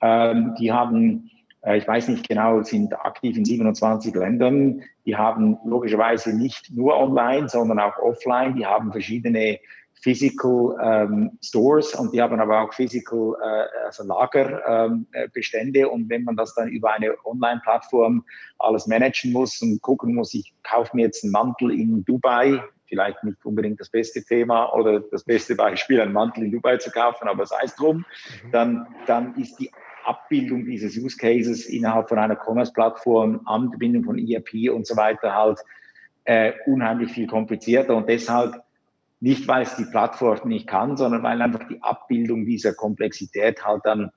Ähm, 0.00 0.54
die 0.58 0.72
haben 0.72 1.30
ich 1.74 1.88
weiß 1.88 2.08
nicht 2.08 2.28
genau, 2.28 2.62
sind 2.62 2.94
aktiv 2.94 3.36
in 3.36 3.44
27 3.44 4.14
Ländern. 4.14 4.82
Die 5.04 5.16
haben 5.16 5.58
logischerweise 5.64 6.36
nicht 6.36 6.70
nur 6.70 6.96
online, 6.96 7.48
sondern 7.48 7.80
auch 7.80 7.98
offline. 7.98 8.54
Die 8.54 8.64
haben 8.64 8.92
verschiedene 8.92 9.58
Physical 10.00 10.76
ähm, 10.80 11.38
Stores 11.42 11.94
und 11.94 12.12
die 12.12 12.22
haben 12.22 12.38
aber 12.38 12.60
auch 12.60 12.72
Physical 12.72 13.34
äh, 13.42 13.86
also 13.86 14.04
Lagerbestände. 14.04 15.80
Ähm, 15.80 15.88
und 15.88 16.08
wenn 16.08 16.22
man 16.22 16.36
das 16.36 16.54
dann 16.54 16.68
über 16.68 16.92
eine 16.92 17.14
Online-Plattform 17.24 18.24
alles 18.58 18.86
managen 18.86 19.32
muss 19.32 19.60
und 19.62 19.82
gucken 19.82 20.14
muss, 20.14 20.34
ich 20.34 20.54
kaufe 20.62 20.94
mir 20.94 21.06
jetzt 21.06 21.24
einen 21.24 21.32
Mantel 21.32 21.72
in 21.72 22.04
Dubai, 22.04 22.62
vielleicht 22.88 23.24
nicht 23.24 23.44
unbedingt 23.44 23.80
das 23.80 23.90
beste 23.90 24.22
Thema 24.22 24.72
oder 24.74 25.00
das 25.00 25.24
beste 25.24 25.56
Beispiel, 25.56 26.00
einen 26.00 26.12
Mantel 26.12 26.44
in 26.44 26.52
Dubai 26.52 26.76
zu 26.76 26.90
kaufen, 26.90 27.26
aber 27.26 27.46
sei 27.46 27.62
es 27.64 27.74
drum, 27.74 27.98
mhm. 28.44 28.50
dann, 28.52 28.86
dann 29.06 29.34
ist 29.34 29.56
die 29.58 29.70
Abbildung 30.06 30.64
dieses 30.64 30.96
Use 30.96 31.16
Cases 31.16 31.66
innerhalb 31.66 32.08
von 32.08 32.18
einer 32.18 32.36
Commerce-Plattform, 32.36 33.40
Anbindung 33.44 34.04
von 34.04 34.18
ERP 34.18 34.70
und 34.72 34.86
so 34.86 34.96
weiter 34.96 35.34
halt 35.34 35.60
äh, 36.24 36.52
unheimlich 36.66 37.12
viel 37.12 37.26
komplizierter 37.26 37.96
und 37.96 38.08
deshalb 38.08 38.62
nicht, 39.20 39.48
weil 39.48 39.62
es 39.62 39.76
die 39.76 39.84
Plattform 39.84 40.48
nicht 40.48 40.66
kann, 40.66 40.96
sondern 40.96 41.22
weil 41.22 41.40
einfach 41.40 41.66
die 41.68 41.82
Abbildung 41.82 42.44
dieser 42.44 42.74
Komplexität 42.74 43.64
halt 43.64 43.82
dann 43.84 44.10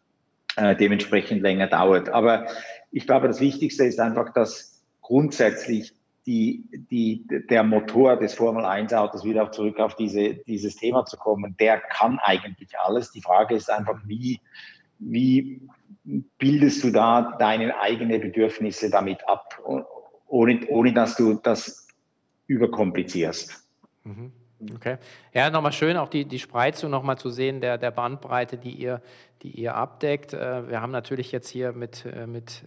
äh, 0.56 0.76
dementsprechend 0.76 1.42
länger 1.42 1.68
dauert. 1.68 2.10
Aber 2.10 2.48
ich 2.92 3.06
glaube, 3.06 3.28
das 3.28 3.40
Wichtigste 3.40 3.86
ist 3.86 4.00
einfach, 4.00 4.34
dass 4.34 4.84
grundsätzlich 5.02 5.94
die, 6.26 6.64
die, 6.92 7.26
der 7.50 7.64
Motor 7.64 8.18
des 8.18 8.34
Formel 8.34 8.66
1 8.66 8.94
Autos 8.94 9.24
wieder 9.24 9.44
auch 9.44 9.52
zurück 9.52 9.80
auf 9.80 9.96
diese, 9.96 10.36
dieses 10.36 10.76
Thema 10.76 11.06
zu 11.06 11.18
kommen, 11.18 11.56
der 11.60 11.80
kann 11.80 12.20
eigentlich 12.20 12.78
alles. 12.78 13.12
Die 13.12 13.22
Frage 13.22 13.56
ist 13.56 13.72
einfach, 13.72 14.00
wie, 14.06 14.40
wie 15.00 15.62
bildest 16.38 16.84
du 16.84 16.92
da 16.92 17.36
deine 17.40 17.80
eigenen 17.80 18.22
Bedürfnisse 18.22 18.90
damit 18.90 19.28
ab, 19.28 19.62
ohne, 20.28 20.60
ohne 20.68 20.94
dass 20.94 21.16
du 21.16 21.36
das 21.36 21.88
überkomplizierst. 22.48 23.68
Mhm. 24.04 24.32
Okay. 24.76 24.98
Ja, 25.34 25.50
nochmal 25.50 25.72
schön, 25.72 25.96
auch 25.96 26.10
die, 26.10 26.26
die 26.26 26.40
Spreizung 26.40 26.92
nochmal 26.92 27.18
zu 27.18 27.30
sehen, 27.30 27.62
der, 27.62 27.78
der 27.78 27.92
Bandbreite, 27.92 28.58
die 28.58 28.72
ihr, 28.72 29.02
die 29.42 29.52
ihr 29.52 29.76
abdeckt. 29.76 30.34
Äh, 30.34 30.70
wir 30.70 30.82
haben 30.82 30.92
natürlich 30.92 31.32
jetzt 31.32 31.48
hier 31.48 31.72
mit, 31.72 32.06
äh, 32.06 32.28
mit 32.28 32.64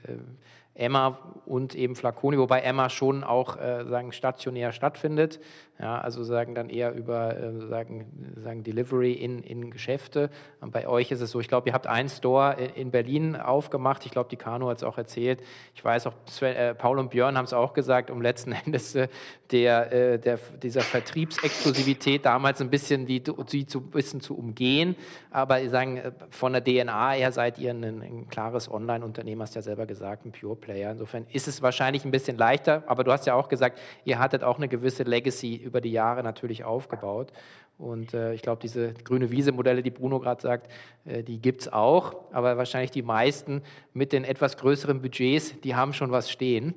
Emma 0.74 1.18
und 1.44 1.74
eben 1.74 1.94
Flaconi, 1.94 2.38
wobei 2.38 2.60
Emma 2.60 2.88
schon 2.88 3.24
auch 3.24 3.58
äh, 3.58 3.84
sagen, 3.84 4.12
stationär 4.12 4.72
stattfindet. 4.72 5.38
Ja, 5.82 5.98
also 5.98 6.22
sagen 6.22 6.54
dann 6.54 6.70
eher 6.70 6.92
über 6.94 7.36
äh, 7.36 7.66
sagen, 7.66 8.06
sagen 8.36 8.62
Delivery 8.62 9.14
in, 9.14 9.42
in 9.42 9.72
Geschäfte. 9.72 10.30
Und 10.60 10.70
bei 10.70 10.86
euch 10.86 11.10
ist 11.10 11.20
es 11.20 11.32
so, 11.32 11.40
ich 11.40 11.48
glaube, 11.48 11.68
ihr 11.68 11.72
habt 11.72 11.88
einen 11.88 12.08
Store 12.08 12.54
in 12.76 12.92
Berlin 12.92 13.34
aufgemacht. 13.34 14.06
Ich 14.06 14.12
glaube, 14.12 14.30
die 14.30 14.36
Kano 14.36 14.68
hat 14.68 14.76
es 14.76 14.84
auch 14.84 14.96
erzählt. 14.96 15.42
Ich 15.74 15.84
weiß 15.84 16.06
auch, 16.06 16.14
äh, 16.42 16.76
Paul 16.76 17.00
und 17.00 17.10
Björn 17.10 17.36
haben 17.36 17.46
es 17.46 17.52
auch 17.52 17.72
gesagt, 17.72 18.12
um 18.12 18.22
letzten 18.22 18.52
Endes 18.64 18.94
äh, 18.94 19.08
der, 19.50 19.92
äh, 19.92 20.18
der, 20.20 20.38
dieser 20.62 20.82
Vertriebsexklusivität 20.82 22.24
damals 22.24 22.60
ein 22.60 22.70
bisschen 22.70 23.04
die, 23.04 23.20
die 23.20 23.66
zu, 23.66 23.80
bisschen 23.80 24.20
zu 24.20 24.38
umgehen. 24.38 24.94
Aber 25.32 25.68
sagen, 25.68 25.96
äh, 25.96 26.12
von 26.30 26.52
der 26.52 26.62
DNA 26.62 27.10
her 27.10 27.32
seid 27.32 27.58
ihr 27.58 27.72
ein, 27.72 27.82
ein 27.82 28.28
klares 28.28 28.70
Online-Unternehmen, 28.70 29.42
hast 29.42 29.56
ja 29.56 29.62
selber 29.62 29.86
gesagt, 29.86 30.26
ein 30.26 30.30
Pure 30.30 30.54
Player. 30.54 30.92
Insofern 30.92 31.26
ist 31.32 31.48
es 31.48 31.60
wahrscheinlich 31.60 32.04
ein 32.04 32.12
bisschen 32.12 32.38
leichter. 32.38 32.84
Aber 32.86 33.02
du 33.02 33.10
hast 33.10 33.26
ja 33.26 33.34
auch 33.34 33.48
gesagt, 33.48 33.80
ihr 34.04 34.20
hattet 34.20 34.44
auch 34.44 34.58
eine 34.58 34.68
gewisse 34.68 35.02
Legacy 35.02 35.71
über 35.72 35.80
die 35.80 35.92
Jahre 35.92 36.22
natürlich 36.22 36.64
aufgebaut. 36.64 37.32
Und 37.78 38.12
äh, 38.12 38.34
ich 38.34 38.42
glaube, 38.42 38.60
diese 38.60 38.92
grüne 38.92 39.30
Wiese-Modelle, 39.30 39.82
die 39.82 39.90
Bruno 39.90 40.20
gerade 40.20 40.40
sagt, 40.40 40.70
äh, 41.06 41.22
die 41.22 41.40
gibt 41.40 41.62
es 41.62 41.72
auch. 41.72 42.14
Aber 42.30 42.58
wahrscheinlich 42.58 42.90
die 42.90 43.02
meisten 43.02 43.62
mit 43.94 44.12
den 44.12 44.24
etwas 44.24 44.58
größeren 44.58 45.00
Budgets, 45.00 45.58
die 45.62 45.74
haben 45.74 45.94
schon 45.94 46.12
was 46.12 46.30
stehen. 46.30 46.74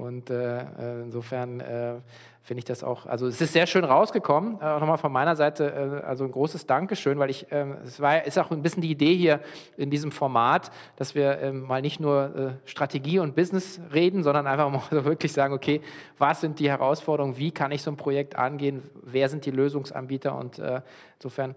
Und 0.00 0.30
äh, 0.30 0.60
äh 0.62 1.02
insofern 1.02 1.60
äh, 1.60 1.96
finde 2.50 2.58
ich 2.58 2.64
das 2.64 2.82
auch, 2.82 3.06
also 3.06 3.28
es 3.28 3.40
ist 3.40 3.52
sehr 3.52 3.68
schön 3.68 3.84
rausgekommen, 3.84 4.58
äh, 4.60 4.64
auch 4.64 4.80
nochmal 4.80 4.98
von 4.98 5.12
meiner 5.12 5.36
Seite, 5.36 6.00
äh, 6.02 6.04
also 6.04 6.24
ein 6.24 6.32
großes 6.32 6.66
Dankeschön, 6.66 7.16
weil 7.20 7.30
ich, 7.30 7.52
äh, 7.52 7.64
es 7.84 8.00
war, 8.00 8.26
ist 8.26 8.40
auch 8.40 8.50
ein 8.50 8.60
bisschen 8.60 8.82
die 8.82 8.90
Idee 8.90 9.14
hier 9.14 9.38
in 9.76 9.88
diesem 9.88 10.10
Format, 10.10 10.72
dass 10.96 11.14
wir 11.14 11.38
ähm, 11.38 11.60
mal 11.60 11.80
nicht 11.80 12.00
nur 12.00 12.58
äh, 12.64 12.68
Strategie 12.68 13.20
und 13.20 13.36
Business 13.36 13.80
reden, 13.94 14.24
sondern 14.24 14.48
einfach 14.48 14.68
mal 14.68 14.82
so 14.90 15.04
wirklich 15.04 15.32
sagen, 15.32 15.54
okay, 15.54 15.80
was 16.18 16.40
sind 16.40 16.58
die 16.58 16.68
Herausforderungen, 16.68 17.38
wie 17.38 17.52
kann 17.52 17.70
ich 17.70 17.82
so 17.82 17.92
ein 17.92 17.96
Projekt 17.96 18.34
angehen, 18.34 18.82
wer 19.00 19.28
sind 19.28 19.46
die 19.46 19.52
Lösungsanbieter 19.52 20.36
und 20.36 20.60
insofern 21.18 21.54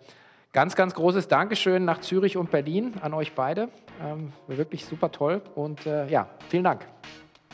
ganz, 0.51 0.75
ganz 0.75 0.93
großes 0.93 1.27
Dankeschön 1.27 1.85
nach 1.85 2.01
Zürich 2.01 2.37
und 2.37 2.51
Berlin 2.51 2.93
an 3.01 3.15
euch 3.15 3.33
beide, 3.33 3.69
ähm, 3.99 4.31
wirklich 4.45 4.85
super 4.85 5.11
toll 5.11 5.41
und 5.55 5.85
ja, 5.85 6.27
vielen 6.49 6.65
Dank. 6.65 6.85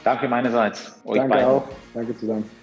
Danke 0.04 0.28
meinerseits. 0.28 1.00
Euch 1.06 1.20
Danke 1.20 1.36
beiden. 1.36 1.48
auch. 1.48 1.64
Danke 1.94 2.18
zusammen. 2.18 2.59